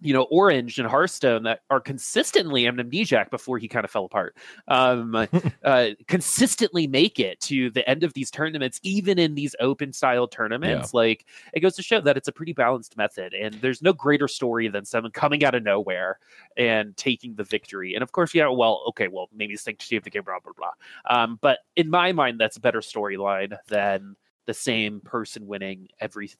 [0.00, 4.36] You know Orange and Hearthstone that are consistently Amnesiac before he kind of fell apart,
[4.68, 5.14] um,
[5.64, 10.26] uh, consistently make it to the end of these tournaments, even in these open style
[10.26, 10.94] tournaments.
[10.94, 14.28] Like it goes to show that it's a pretty balanced method, and there's no greater
[14.28, 16.18] story than someone coming out of nowhere
[16.56, 17.94] and taking the victory.
[17.94, 20.72] And of course, yeah, well, okay, well, maybe sanctity of the game, blah blah blah.
[21.08, 26.30] Um, but in my mind, that's a better storyline than the same person winning every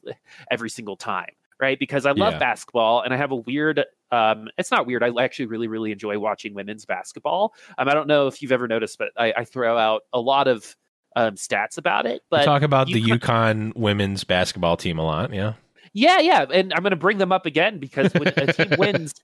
[0.51, 1.31] every single time,
[1.61, 1.79] right?
[1.79, 2.39] Because I love Yeah.
[2.39, 3.85] basketball, and I have a weird.
[4.11, 5.03] Um, it's not weird.
[5.05, 7.55] I actually really, really enjoy watching women's basketball.
[7.79, 10.49] Um, I don't know if you've ever noticed, but I, I throw out a lot
[10.49, 10.75] of
[11.17, 12.23] um, stats about it.
[12.31, 15.33] We But talk about the UConn women's basketball team a lot.
[15.35, 15.55] Yeah.
[15.93, 19.15] yeah, yeah, and I'm going to bring them up again because when a team wins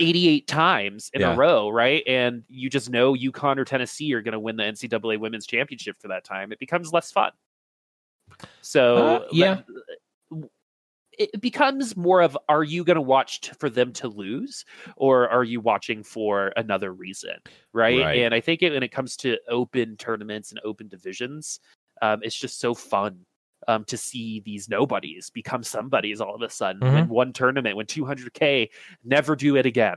[0.00, 1.32] 88 times in Yeah.
[1.34, 4.64] a row, right, and you just know UConn or Tennessee are going to win the
[4.64, 7.30] NCAA Women's Championship for that time, it becomes less fun.
[8.60, 9.60] So Uh, yeah.
[11.18, 14.64] It becomes more of are you going to watch t- for them to lose
[14.96, 17.34] or are you watching for another reason
[17.72, 18.18] right, Right.
[18.18, 21.60] and i think it, when it comes to open tournaments and open divisions
[22.02, 23.20] um, it's just so fun
[23.68, 27.08] um, to see these nobodies become somebodies all of a sudden Mm-hmm.
[27.08, 28.68] one tournament when 200k
[29.04, 29.96] never do it again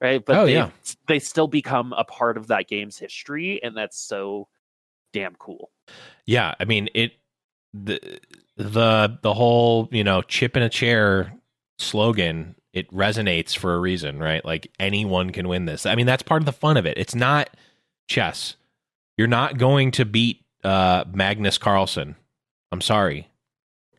[0.00, 0.70] right but Oh, they, yeah.
[1.06, 4.48] they still become a part of that game's history and that's so
[5.12, 5.70] damn cool
[6.26, 7.12] Yeah, I mean it
[7.74, 8.20] the
[8.58, 11.32] the the whole, you know, chip in a chair
[11.78, 14.44] slogan, it resonates for a reason, right?
[14.44, 15.86] Like anyone can win this.
[15.86, 16.98] I mean, that's part of the fun of it.
[16.98, 17.50] It's not
[18.08, 18.56] chess.
[19.16, 22.16] You're not going to beat uh Magnus Carlsen.
[22.72, 23.28] I'm sorry.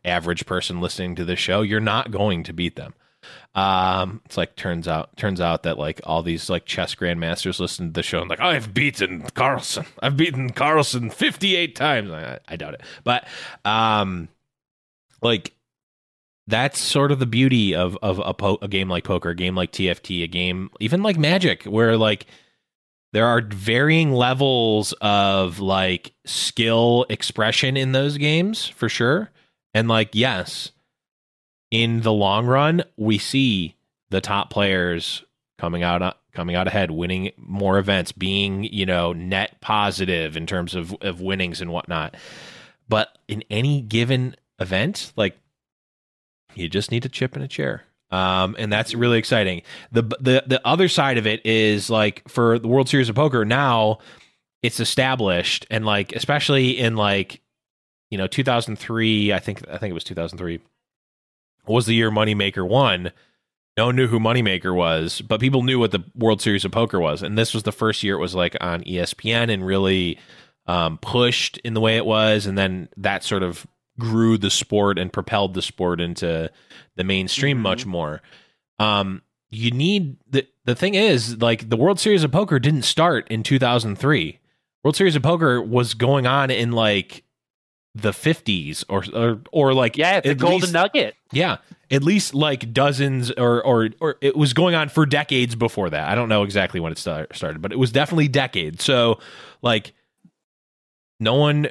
[0.04, 2.94] Average person listening to this show, you're not going to beat them.
[3.54, 7.88] Um, it's like turns out turns out that like all these like chess grandmasters listen
[7.88, 9.86] to the show and like I've beaten Carlsen.
[10.02, 12.10] I've beaten Carlsen 58 times.
[12.10, 13.26] I, I doubt it, but
[13.64, 14.28] um,
[15.22, 15.54] like
[16.46, 19.54] that's sort of the beauty of of a, po- a game like poker, a game
[19.54, 22.26] like TFT, a game even like Magic, where like
[23.12, 29.30] there are varying levels of like skill expression in those games for sure,
[29.74, 30.72] and like yes
[31.70, 33.76] in the long run, we see
[34.10, 35.24] the top players
[35.58, 40.74] coming out coming out ahead, winning more events, being you know net positive in terms
[40.74, 42.16] of of winnings and whatnot.
[42.88, 45.38] But in any given event, like
[46.54, 47.84] you just need to chip in a chair.
[48.10, 49.62] Um, and that's really exciting.
[49.92, 53.44] The the the other side of it is like for the World Series of Poker
[53.44, 53.98] now,
[54.62, 57.40] it's established and like especially in like
[58.10, 60.60] you know 2003, I think I think it was 2003
[61.66, 63.12] was the year Moneymaker won.
[63.76, 66.98] No one knew who Moneymaker was, but people knew what the World Series of Poker
[66.98, 67.22] was.
[67.22, 70.18] And this was the first year it was like on ESPN and really
[70.66, 72.46] um, pushed in the way it was.
[72.46, 73.66] And then that sort of
[74.00, 76.50] grew the sport and propelled the sport into
[76.96, 77.62] the mainstream Mhm.
[77.62, 78.20] much more.
[78.80, 83.28] Um, you need the the thing is like the World Series of Poker didn't start
[83.30, 84.38] in 2003.
[84.82, 87.22] World Series of Poker was going on in like
[87.94, 91.56] the 50s or or, or like yeah the golden least- nugget yeah,
[91.90, 96.08] at least like dozens or or or it was going on for decades before that.
[96.08, 98.84] I don't know exactly when it start, started, but it was definitely decades.
[98.84, 99.18] So
[99.62, 99.92] like
[101.18, 101.68] no one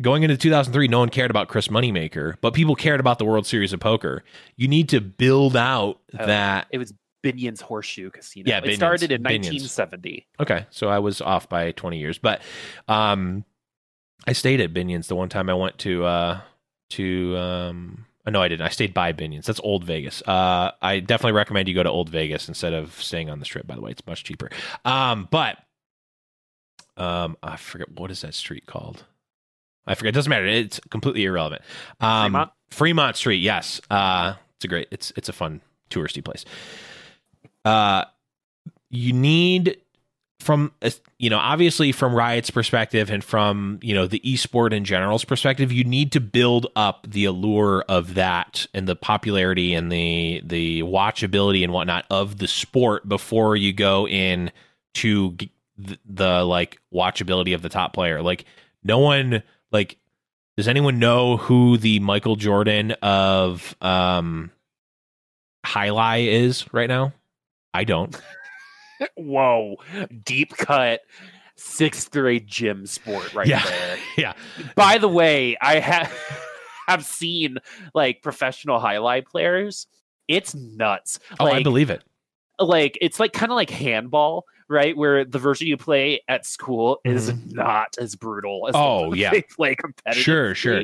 [0.00, 3.46] going into 2003 no one cared about Chris Moneymaker, but people cared about the World
[3.46, 4.22] Series of Poker.
[4.56, 6.26] You need to build out Oh.
[6.26, 6.92] that it was
[7.24, 9.48] binion's horseshoe casino Yeah, it started in Binion's.
[9.48, 12.40] 1970 Okay, so I was off by 20 years, but
[12.86, 13.44] um
[14.26, 16.40] I stayed at Binion's the one time I went to uh
[16.90, 18.62] to um uh, no I didn't.
[18.66, 19.46] I stayed by Binion's.
[19.46, 20.22] That's Old Vegas.
[20.22, 23.66] Uh I definitely recommend you go to Old Vegas instead of staying on the strip
[23.66, 23.90] by the way.
[23.90, 24.48] It's much cheaper.
[24.84, 25.58] Um but
[26.96, 29.04] um I forget what is that street called?
[29.88, 30.10] I forget.
[30.10, 30.46] It doesn't matter.
[30.46, 31.62] It's completely irrelevant.
[32.00, 32.50] Um Fremont?
[32.70, 33.80] Fremont Street, yes.
[33.90, 35.60] Uh it's a great it's it's a fun
[35.90, 36.44] touristy place.
[37.64, 38.04] Uh
[38.90, 39.78] you need
[40.40, 40.72] from
[41.18, 45.72] you know obviously from riot's perspective and from you know the esport in general's perspective
[45.72, 50.82] you need to build up the allure of that and the popularity and the the
[50.84, 54.50] watchability and whatnot of the sport before you go in
[54.94, 55.36] to
[55.76, 58.44] the, the like watchability of the top player like
[58.84, 59.42] no one
[59.72, 59.98] like
[60.56, 64.50] does anyone know who the michael jordan of um
[65.64, 67.12] highlight is right now?
[67.74, 68.18] I don't.
[69.16, 69.76] Whoa.
[70.24, 71.00] Deep cut
[71.56, 73.62] sixth grade gym sport right Yeah.
[73.64, 73.98] there.
[74.16, 74.32] Yeah.
[74.74, 76.12] By the way i have
[76.88, 77.58] have seen
[77.94, 79.86] like professional highlight players.
[80.26, 81.18] It's nuts.
[81.38, 82.02] Oh i believe it.
[82.58, 87.00] like it's like kind of like handball right where the version you play at school
[87.04, 88.86] is not as brutal as the Mm-hmm.
[89.04, 89.30] Oh, one yeah.
[89.30, 90.14] they play competitively.
[90.14, 90.82] Sure, sure.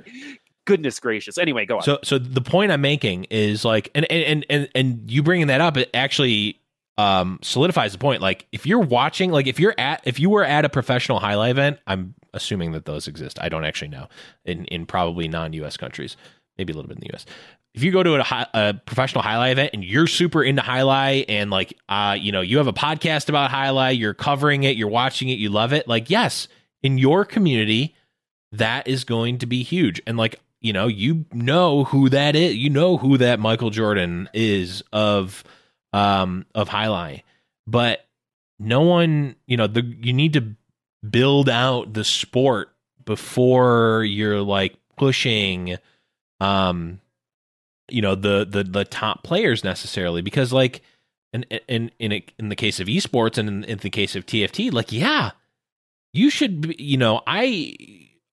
[0.65, 1.39] goodness gracious.
[1.39, 1.83] Anyway go on.
[1.83, 5.61] So so the point I'm making is like and and and and you bringing that
[5.61, 6.61] up it actually
[6.97, 8.23] um solidifies the point.
[8.23, 11.51] Like if you're watching like if you're at if you were at a professional highlight
[11.51, 13.39] event I'm assuming that those exist.
[13.41, 14.09] I don't actually know.
[14.45, 16.17] In in probably non-US countries
[16.57, 17.27] maybe a little bit in the US
[17.75, 21.51] if you go to a, a professional highlight event and you're super into highlight and
[21.51, 25.29] like uh you know you have a podcast about highlight you're covering it you're watching
[25.29, 26.49] it you love it like yes
[26.83, 27.95] in your community
[28.59, 30.01] that is going to be huge.
[30.07, 34.31] And like you know you know who that is you know who that michael jordan
[34.33, 35.45] is of
[35.93, 37.25] um of highlight.
[37.67, 38.07] But
[38.59, 40.55] no one you know the you need to
[41.09, 42.71] build out the sport
[43.05, 45.77] before you're like pushing
[46.41, 47.01] um
[47.89, 50.83] you know the the the top players necessarily because like
[51.33, 54.73] in in in in the case of esports and in, in the case of TFT
[54.73, 55.33] like yeah
[56.13, 57.77] you should be, you know I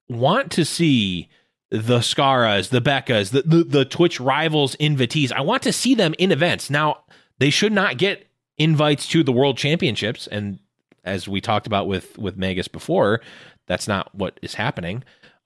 [0.08, 1.28] want to see
[1.72, 5.32] the Scarras, the Beccas, the, the the Twitch rivals invitees.
[5.32, 6.68] I want to see them in events.
[6.68, 7.04] Now,
[7.38, 8.26] they should not get
[8.58, 10.58] invites to the World Championships, and
[11.02, 13.22] as we talked about with with Magus before,
[13.66, 15.02] that's not what is happening.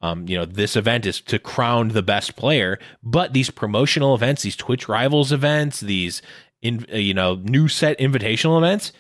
[0.07, 4.43] Um, you know, this event is to crown the best player, but these promotional events,
[4.43, 6.23] these Twitch rivals events, these
[6.63, 8.93] in you know new set invitational events,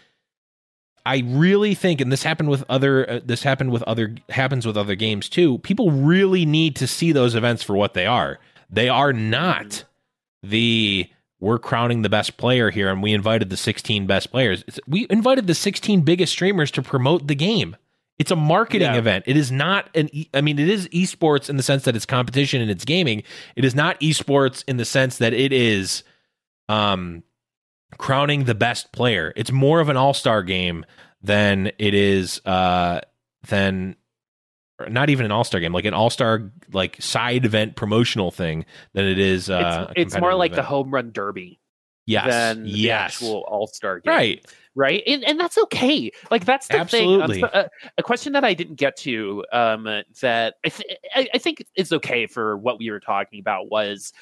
[1.05, 4.77] I really think, and this happened with other, uh, this happened with other, happens with
[4.77, 5.59] other games too.
[5.59, 8.41] People really need to see those events for what they are.
[8.69, 9.85] They are not
[10.43, 14.65] the we're crowning the best player here, and we invited the 16 best players.
[14.67, 17.77] It's, we invited the 16 biggest streamers to promote the game.
[18.19, 18.97] It's a marketing Yeah.
[18.99, 19.25] event.
[19.27, 20.09] It is not an.
[20.13, 23.23] E- I mean, it is esports in the sense that it's competition and it's gaming.
[23.57, 26.03] It is not esports in the sense that it is,
[26.69, 27.23] um,
[27.99, 29.33] crowning the best player.
[29.37, 30.85] It's more of an all star game
[31.23, 33.01] than it is, uh,
[33.49, 33.97] than
[34.89, 38.65] not even an all star game, like an all star like side event promotional thing
[38.95, 39.49] than it is.
[39.51, 41.61] Uh, it's, it's more like the home run derby
[42.07, 44.13] yes, than the yes, actual All Star game.
[44.13, 44.47] right.
[44.77, 47.41] Right and, and that's okay like that's the Absolutely.
[47.41, 47.67] thing uh,
[47.99, 49.85] a question that i didn't get to um
[50.21, 54.13] that I, th- I I think is okay for what we were talking about was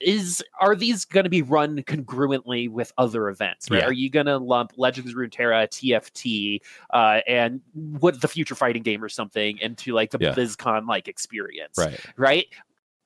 [0.00, 3.86] is are these going to be run congruently with other events right Yeah.
[3.86, 6.60] are you going to lump legends of runeterra tft
[6.92, 10.32] uh and what the future fighting game or something into like the Yeah.
[10.34, 12.00] blizzcon like experience Right.
[12.16, 12.46] right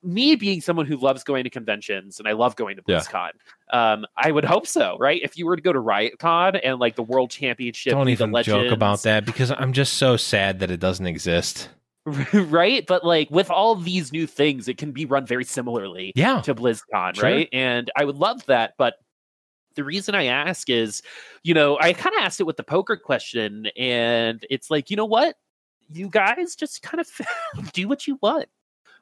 [0.01, 2.99] me being someone who loves going to conventions and I love going to Yeah.
[2.99, 3.31] BlizzCon,
[3.71, 5.19] um, I would hope so, right?
[5.23, 8.71] If you were to go to RiotCon and like the World Championship, Don't even joke
[8.71, 11.69] about that because I'm just so sad that it doesn't exist.
[12.33, 12.85] right?
[12.87, 16.41] But like with all these new things, it can be run very similarly Yeah.
[16.41, 17.23] to BlizzCon, Sure.
[17.25, 17.49] right?
[17.51, 18.95] And I would love that, but
[19.75, 21.01] the reason I ask is,
[21.43, 24.95] you know, I kind of asked it with the poker question, and it's like, you
[24.97, 25.35] know what?
[25.91, 27.07] You guys just kind of
[27.73, 28.45] do what you want.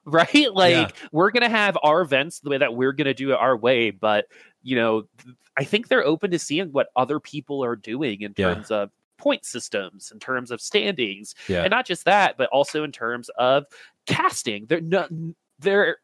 [0.08, 0.48] Right?
[0.54, 3.92] Like we're gonna have our events the way that we're gonna do it our way,
[3.92, 4.26] but
[4.64, 5.04] you know,
[5.58, 8.54] I think they're open to seeing what other people are doing in Yeah.
[8.56, 11.64] terms of point systems, in terms of standings, Yeah.
[11.64, 13.66] and not just that, but also in terms of
[14.06, 14.66] casting.
[14.68, 15.08] There, no,
[15.60, 15.98] there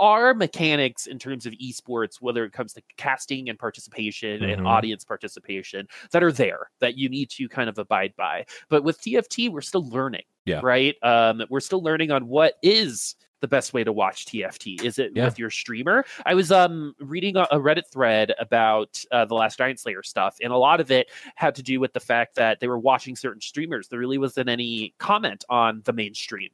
[0.00, 4.66] are mechanics in terms of esports, whether it comes to casting and participation and Mhm.
[4.66, 8.44] audience participation, that are there that you need to kind of abide by.
[8.68, 10.24] But with TFT, we're still learning.
[10.44, 10.60] Yeah.
[10.62, 10.96] Right.
[11.02, 14.82] Um, we're still learning on what is the best way to watch TFT.
[14.82, 15.24] Is it Yeah.
[15.26, 16.04] with your streamer?
[16.26, 20.36] I was um reading a, a Reddit thread about uh, the last Giant Slayer stuff,
[20.42, 23.16] and a lot of it had to do with the fact that they were watching
[23.16, 23.88] certain streamers.
[23.88, 26.50] There really wasn't any comment on the mainstream.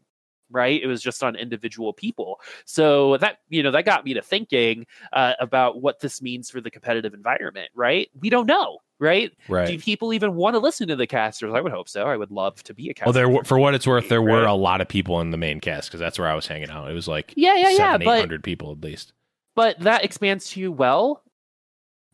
[0.51, 2.39] Right, it was just on individual people.
[2.67, 6.61] So that you know that got me to thinking uh, about what this means for
[6.61, 7.71] the competitive environment.
[7.75, 8.79] Right, we don't know.
[9.01, 9.67] Right, Right.
[9.67, 11.53] do people even want to listen to the casters?
[11.55, 12.05] I would hope so.
[12.07, 13.07] I would love to be a caster.
[13.07, 15.37] Well, there were, for what it's worth, there were a lot of people in the
[15.37, 16.89] main cast because that's where I was hanging out.
[16.91, 19.13] It was like Yeah, yeah, yeah, seven, eight but- hundred people at least.
[19.57, 21.23] but that expands to well.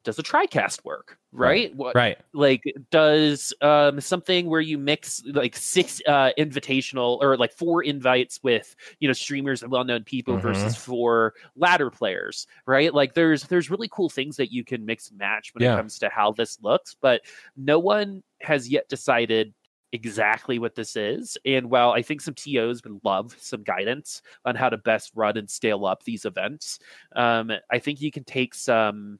[0.02, 1.18] Does a tricast work?
[1.32, 1.48] Right.
[1.70, 1.76] Right.
[1.76, 2.18] What, Right.
[2.32, 8.40] Like, does um, something where you mix like six uh, invitational or like four invites
[8.42, 10.42] with you know streamers and well-known people Mhm.
[10.42, 12.94] versus four ladder players, right?
[12.94, 15.74] Like, there's there's really cool things that you can mix and match when Yeah.
[15.74, 17.22] it comes to how this looks, but
[17.56, 19.52] no one has yet decided
[19.92, 21.36] exactly what this is.
[21.44, 25.36] And while I think some TOs would love some guidance on how to best run
[25.36, 26.78] and scale up these events,
[27.16, 29.18] um, I think you can take some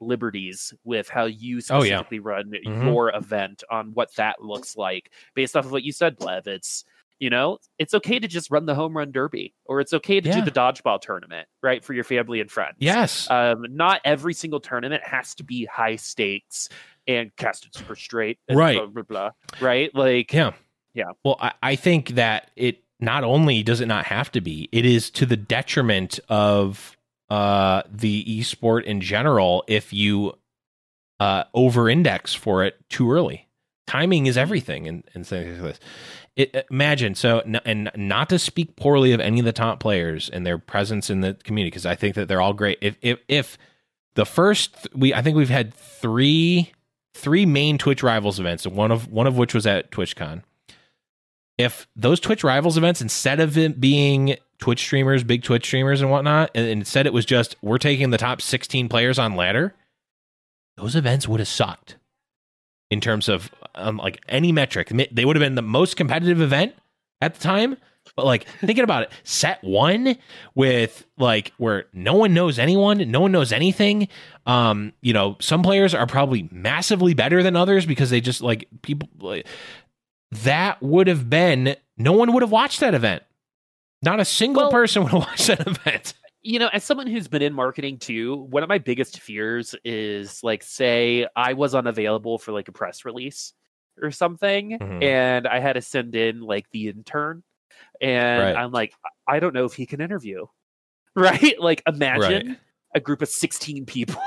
[0.00, 1.96] liberties with how you Oh, yeah.
[1.98, 2.84] specifically run Mhm.
[2.86, 6.46] your event on what that looks like based off of what you said, Blev.
[6.46, 6.84] It's
[7.20, 10.28] you know, it's okay to just run the home run derby, or it's okay to
[10.28, 10.36] Yeah.
[10.38, 12.76] do the dodgeball tournament, right, for your family and friends.
[12.78, 13.28] Yes.
[13.28, 16.68] Um, not every single tournament has to be high stakes
[17.08, 18.38] and casted super straight.
[18.48, 18.76] Right.
[18.76, 19.30] Blah, blah, blah,
[19.60, 19.92] right.
[19.96, 20.52] Like, Yeah.
[20.94, 21.06] Yeah.
[21.24, 24.86] Well, I, I think that it not only does it not have to be, it
[24.86, 26.96] is to the detriment of
[27.30, 30.34] uh, the esport in general if you
[31.20, 33.48] uh, over index for it too early.
[33.86, 35.80] Timing is everything and, and things like this.
[36.36, 40.46] It, imagine so, and not to speak poorly of any of the top players and
[40.46, 42.78] their presence in the community, because I think that they're all great.
[42.80, 43.58] If if if
[44.14, 46.72] the first we, I think we've had three
[47.14, 50.42] three main Twitch rivals events, one of one of which was at TwitchCon
[51.58, 56.10] if those Twitch rivals events, instead of it being Twitch streamers, big Twitch streamers and
[56.10, 59.74] whatnot, and instead it was just we're taking the top 16 players on ladder,
[60.76, 61.96] those events would have sucked
[62.90, 64.92] in terms of um, like any metric.
[65.10, 66.74] They would have been the most competitive event
[67.20, 67.76] at the time.
[68.16, 70.16] But like thinking about it, set one
[70.54, 74.08] with like where no one knows anyone, no one knows anything.
[74.46, 78.66] Um, you know, some players are probably massively better than others because they just like
[78.82, 79.46] people like
[80.30, 83.22] that would have been no one would have watched that event
[84.02, 86.14] Not a single Well- person would watch that event.
[86.42, 90.42] you know, as someone who's been in marketing too, one of my biggest fears is
[90.44, 93.52] like, say I was unavailable for like a press release
[94.00, 95.02] or something, Mhm.
[95.02, 97.42] and I had to send in like the intern,
[98.00, 98.56] and Right.
[98.56, 98.94] I'm like,
[99.26, 100.46] I don't know if he can interview,
[101.16, 101.58] right?
[101.60, 102.58] Like, imagine Right.
[102.94, 104.22] a group of 16 people.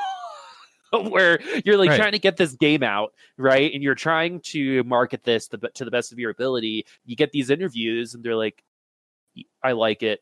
[1.10, 1.98] Where you're like Right.
[1.98, 3.74] trying to get this game out, right?
[3.74, 6.86] And you're trying to market this to, to the best of your ability.
[7.06, 8.64] You get these interviews, and they're like,
[9.64, 10.22] I like it.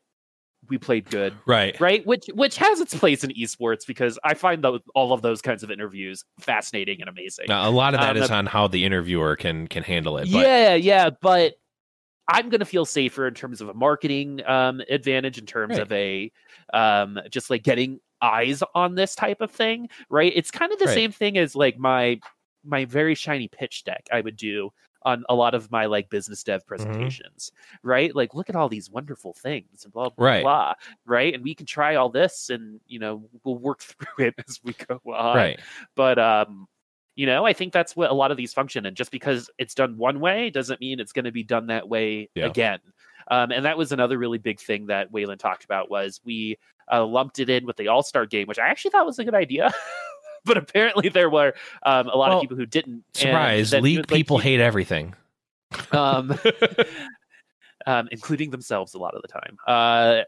[0.68, 1.80] We played good Right.
[1.80, 5.40] right which which has its place in esports because i find those all of those
[5.40, 8.68] kinds of interviews fascinating and amazing Now, a lot of that Um, is on how
[8.68, 10.28] the interviewer can can handle it.
[10.30, 11.54] But yeah yeah but
[12.28, 15.82] i'm going to feel safer in terms of a marketing um advantage in terms Right.
[15.82, 16.32] of a
[16.74, 20.86] um just like getting eyes on this type of thing right it's kind of the
[20.86, 20.94] Right.
[20.94, 22.20] same thing as like my
[22.64, 24.70] my very shiny pitch deck i would do
[25.02, 26.68] on a lot of my like business dev Mm-hmm.
[26.68, 27.52] presentations
[27.82, 30.42] right like look at all these wonderful things and blah blah Right.
[30.42, 30.74] blah
[31.06, 34.60] right and we can try all this and you know we'll work through it as
[34.62, 35.60] we go on right.
[35.96, 36.66] but um
[37.16, 39.74] you know i think that's what a lot of these function and just because it's
[39.74, 42.46] done one way doesn't mean it's going to be done that way Yeah.
[42.46, 42.80] again
[43.30, 46.58] um, and that was another really big thing that Whalen talked about was we
[46.92, 49.34] uh, lumped it in with the all-star game which i actually thought was a good
[49.34, 49.72] idea
[50.44, 53.70] but apparently there were um, a lot Well, of people who didn't Surprise!
[53.70, 55.14] then, League like, people he- hate everything.
[55.92, 56.36] um,
[57.86, 60.24] um, including themselves a lot of the time.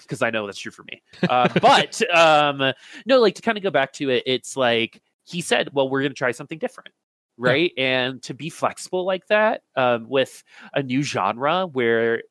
[0.00, 1.02] Because I know that's true for me.
[1.28, 2.72] Uh, but um,
[3.06, 6.00] no, like to kind of go back to it, it's like he said, well, we're
[6.00, 6.90] going to try something different.
[7.36, 7.72] Right.
[7.76, 10.44] And to be flexible like that um, with
[10.74, 12.22] a new genre where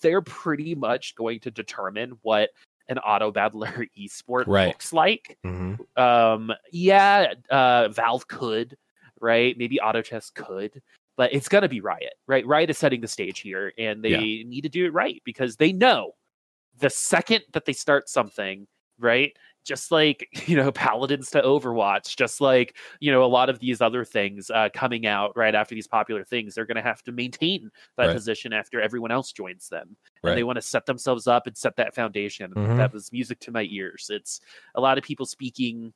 [0.00, 2.50] they're pretty much going to determine what
[2.88, 4.66] an auto battler esport Right.
[4.68, 5.78] looks like Mhm.
[5.98, 8.76] um yeah uh valve could
[9.20, 10.80] right maybe auto chess could
[11.16, 14.48] but it's gonna be riot right riot is setting the stage here and they Yeah.
[14.48, 16.12] need to do it right because they know
[16.78, 18.66] the second that they start something
[18.98, 23.58] right just like you know paladins to overwatch just like you know a lot of
[23.58, 27.02] these other things uh, coming out right after these popular things they're going to have
[27.02, 28.14] to maintain that Right.
[28.14, 30.30] position after everyone else joins them Right.
[30.30, 32.52] and they want to set themselves up and set that foundation.
[32.54, 32.76] Mhm.
[32.78, 34.08] That was music to my ears.
[34.10, 34.40] It's
[34.74, 35.92] a lot of people speaking.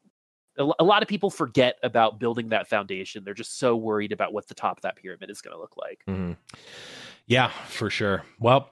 [0.58, 3.24] A lot of people forget about building that foundation.
[3.24, 5.76] They're just so worried about what the top of that pyramid is going to look
[5.76, 6.02] like.
[6.08, 6.36] Mhm.
[7.26, 8.24] Yeah, for sure.
[8.38, 8.70] Well,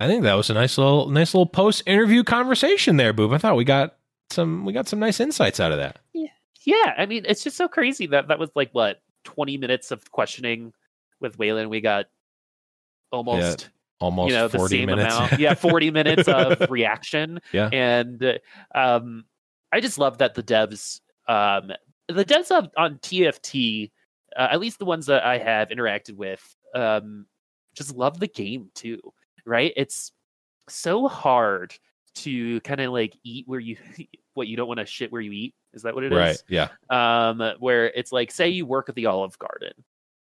[0.00, 3.34] I think that was a nice little nice little post interview conversation there, Boop.
[3.34, 3.96] I thought we got
[4.30, 5.98] some we got some nice insights out of that.
[6.12, 6.28] Yeah,
[6.64, 6.94] Yeah.
[6.96, 10.72] I mean, it's just so crazy that that was like what twenty minutes of questioning
[11.20, 11.68] with Whalen.
[11.68, 12.06] We got
[13.10, 13.70] almost
[14.00, 15.14] Almost you know the same minutes.
[15.16, 15.32] amount.
[15.40, 17.40] Yeah, forty minutes of reaction.
[17.52, 17.68] Yeah.
[17.72, 18.34] and uh,
[18.72, 19.24] um,
[19.72, 21.72] I just love that the devs, um,
[22.06, 23.90] the devs on, on TFT,
[24.36, 27.26] uh, at least the ones that I have interacted with, um,
[27.74, 29.00] just love the game too.
[29.48, 29.72] Right?
[29.76, 30.12] It's
[30.68, 31.74] so hard
[32.16, 33.76] to kind of like eat where you
[34.34, 35.54] what you don't want to shit where you eat.
[35.72, 36.18] Is that what it is?
[36.18, 36.42] right.
[36.48, 36.68] Yeah.
[36.90, 39.72] um, where it's like, say you work at the Olive Garden,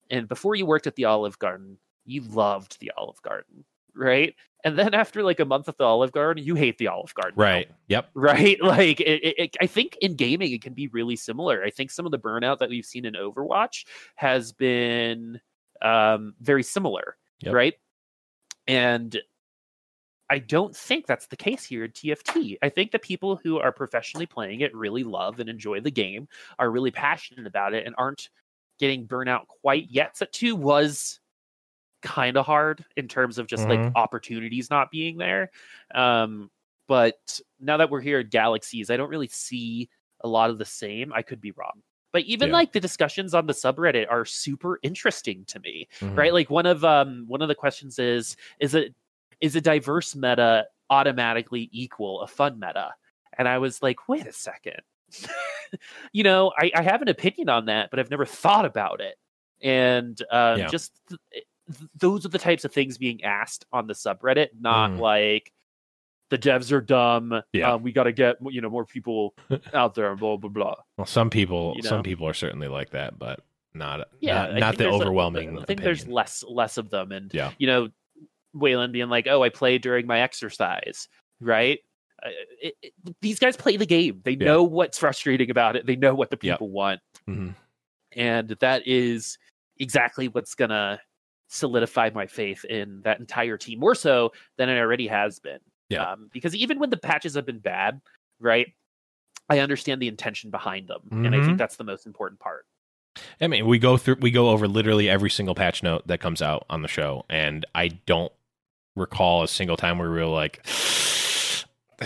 [0.10, 3.64] and before you worked at the Olive Garden, you loved the Olive Garden,
[3.96, 4.36] right?
[4.64, 7.36] And then after like a month at the Olive Garden, you hate the Olive Garden,
[7.38, 7.70] now, Right.
[7.88, 8.10] Yep.
[8.16, 8.62] Right?
[8.62, 11.64] Like, it, it, it- I think in gaming it can be really similar.
[11.64, 15.40] I think some of the burnout that we've seen in Overwatch has been
[15.82, 17.54] um, very similar, Yep.
[17.54, 17.74] right?
[18.68, 19.22] And
[20.30, 22.58] I don't think that's the case here in TFT.
[22.62, 26.28] I think the people who are professionally playing it really love and enjoy the game,
[26.60, 28.30] are really passionate about it, and aren't
[28.80, 30.18] getting burnout quite yet.
[30.18, 31.20] Set two was
[32.04, 33.94] kind of hard in terms of just like Mhm.
[33.96, 35.52] opportunities not being there.
[35.96, 36.52] Um,
[36.88, 39.90] but now that we're here at Galaxies, I don't really see
[40.22, 41.14] a lot of the same.
[41.14, 41.84] I could be wrong.
[42.18, 42.54] But even Yeah.
[42.56, 46.18] like the discussions on the subreddit are super interesting to me Mhm.
[46.18, 48.96] right like one of um one of the questions is is it
[49.40, 52.90] is a diverse meta automatically equal a fun meta
[53.38, 54.82] and i was like wait a second
[56.12, 59.16] you know I, I have an opinion on that but i've never thought about it
[59.62, 60.68] and um Yeah.
[60.70, 61.46] just th- th-
[62.00, 65.00] those are the types of things being asked on the subreddit not Mhm.
[65.00, 65.54] like
[66.30, 67.74] the devs are dumb Yeah.
[67.74, 69.34] um, we got to get you know more people
[69.74, 73.18] out there blah blah blah Well, some people You some people are certainly like that,
[73.18, 73.42] but
[73.74, 77.52] not yeah, not, not the overwhelming I think there's less less of them, and Yeah.
[77.60, 77.90] you know,
[78.54, 81.08] Whalen being like, "Oh, I play during my exercise,"
[81.40, 81.80] right?
[82.26, 82.30] Uh,
[82.62, 84.22] it, it- these guys play the game.
[84.24, 84.46] They Yeah.
[84.46, 85.86] know what's frustrating about it.
[85.86, 86.56] They know what the Yep.
[86.56, 87.54] people want, Mhm.
[88.14, 89.38] and that is
[89.78, 91.00] exactly what's gonna
[91.50, 95.60] solidify my faith in that entire team more so than it already has been.
[95.90, 96.12] Yeah.
[96.12, 98.02] Um, because even when the patches have been bad,
[98.40, 98.68] right?
[99.50, 102.66] I understand the intention behind them, and I think that's the most important part.
[103.40, 106.42] I mean, we go through we go over literally every single patch note that comes
[106.42, 108.32] out on the show, and I don't
[108.98, 111.66] recall a single time where we were like, this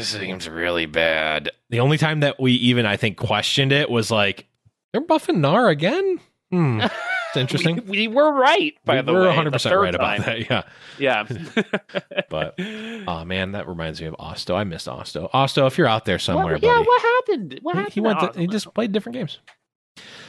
[0.09, 1.49] seems really bad.
[1.69, 4.47] The only time that we even, I think, questioned it was like,
[4.91, 6.19] they're buffing Gnar again?
[6.51, 6.81] Hmm.
[7.33, 7.77] It's interesting.
[7.87, 9.19] we, we were right, by the way.
[9.19, 9.45] we the were way.
[9.45, 10.49] 100% the third right about that.
[10.49, 10.63] Yeah.
[10.99, 11.23] Yeah.
[12.29, 14.53] But, oh man, that reminds me of Osto.
[14.53, 15.31] I missed Osto.
[15.31, 16.85] Osto, if you're out there somewhere, What- yeah, buddy.
[16.87, 17.59] what happened?
[17.61, 17.93] What happened?
[17.93, 18.19] he went.
[18.33, 19.39] to he just played different games.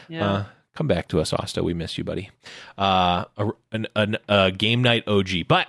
[0.09, 0.31] yeah.
[0.33, 0.45] Uh,
[0.77, 1.65] come back to us, Osto.
[1.65, 2.31] We miss you, buddy.
[2.79, 5.67] Uh, a, an, an, a game night OG, but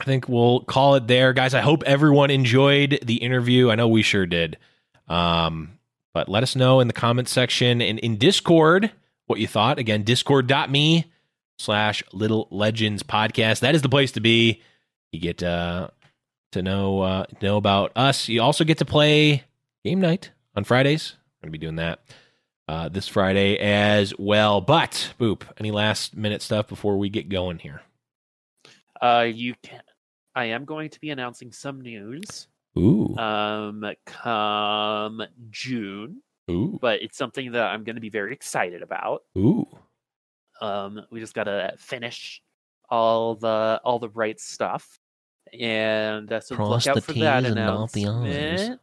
[0.00, 1.52] I think we'll call it there, guys.
[1.52, 3.70] I hope everyone enjoyed the interview.
[3.72, 4.56] I know we sure did.
[5.08, 5.78] Um,
[6.14, 8.92] but let us know in the comments section and in Discord
[9.32, 9.78] what you thought.
[9.78, 11.06] Again, discord.me
[11.58, 13.60] slash little legends podcast.
[13.60, 14.62] That is the place to be.
[15.10, 15.88] You get uh,
[16.52, 18.28] to know uh, know about us.
[18.28, 19.44] You also get to play
[19.84, 21.16] game night on Fridays.
[21.42, 22.00] I'm gonna be doing that
[22.68, 24.60] uh, this Friday as well.
[24.60, 27.82] But Boop, any last minute stuff before we get going here?
[29.00, 29.82] Uh, you can.
[30.34, 32.46] I am going to be announcing some news.
[32.78, 38.82] Ooh, Um, come June, ooh, but it's something that I'm going to be very excited
[38.82, 39.22] about.
[39.36, 39.66] ooh.
[40.60, 42.40] Um, we just got to finish
[42.88, 44.98] all the all the right stuff,
[45.58, 48.80] and uh, so Cross look the out for that and dot the announcement.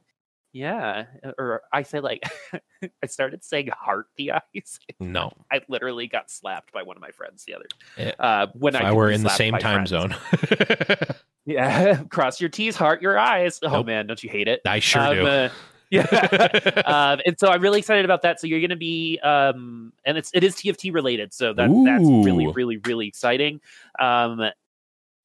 [0.51, 2.23] Yeah, uh, or I say like
[3.03, 4.79] I started saying heart the eyes.
[4.99, 7.65] No, I literally got slapped by one of my friends the other
[7.97, 9.89] Eh, uh, when I I were in the same time friends.
[9.91, 10.15] zone,
[11.45, 13.59] Yeah, cross your T's, heart your eyes.
[13.63, 13.85] Oh Nope.
[13.85, 14.61] man, don't you hate it?
[14.65, 15.27] I sure Um, do.
[15.27, 15.49] uh,
[15.89, 16.03] yeah,
[16.85, 18.39] um, and so I'm really excited about that.
[18.39, 22.03] So you're going to be, um, and it's it is TFT related, so that that's
[22.03, 23.61] really really really exciting.
[23.99, 24.51] Um,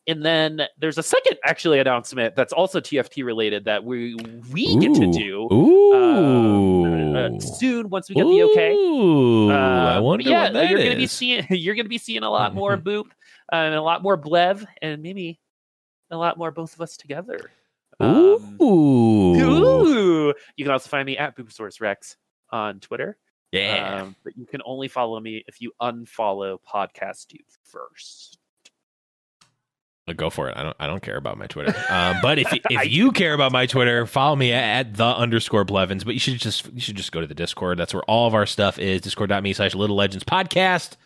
[0.06, 4.16] and then there's a second actually announcement that's also TFT related that we
[4.52, 8.72] we get to do Ooh, um, uh, soon once we get the okay.
[8.72, 12.30] Ooh, Uh, I but wonder yeah, you're gonna be seeing you're gonna be seeing a
[12.30, 13.06] lot more boop
[13.52, 15.40] uh, and a lot more blev and maybe
[16.10, 17.50] a lot more both of us together.
[18.04, 20.34] Um, Ooh, Ooh.
[20.56, 22.16] You can also find me at Boopsource Rex
[22.50, 23.16] on Twitter.
[23.52, 24.02] yeah.
[24.02, 28.38] Um, but you can only follow me if you unfollow Podcast Dude first.
[30.16, 30.56] Go for it.
[30.56, 30.76] I don't.
[30.78, 31.74] I don't care about my Twitter.
[31.88, 35.64] Um, but if if you care about my Twitter, follow me at, at the underscore
[35.64, 36.04] Blevins.
[36.04, 37.78] But you should just you should just go to the Discord.
[37.78, 39.00] That's where all of our stuff is.
[39.00, 40.96] Discord.me slash Little Legends Podcast.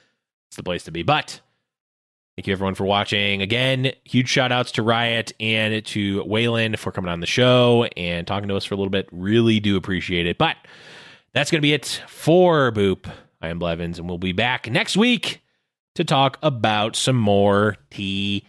[0.49, 1.05] It's the place to be.
[1.05, 1.41] But
[2.39, 3.43] thank you everyone for watching.
[3.43, 8.29] Again, huge shout outs to Riot and to Whalen for coming on the show and
[8.29, 9.09] talking to us for a little bit.
[9.11, 10.39] Really do appreciate it.
[10.39, 10.55] But
[11.33, 13.13] that's gonna be it for Boop.
[13.43, 15.43] I am Blevins, and we'll be back next week
[15.97, 18.47] to talk about some more TFT.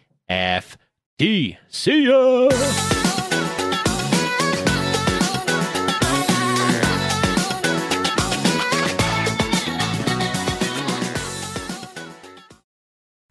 [1.67, 2.98] See ya.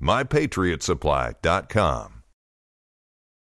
[0.00, 2.15] mypatriotsupply.com.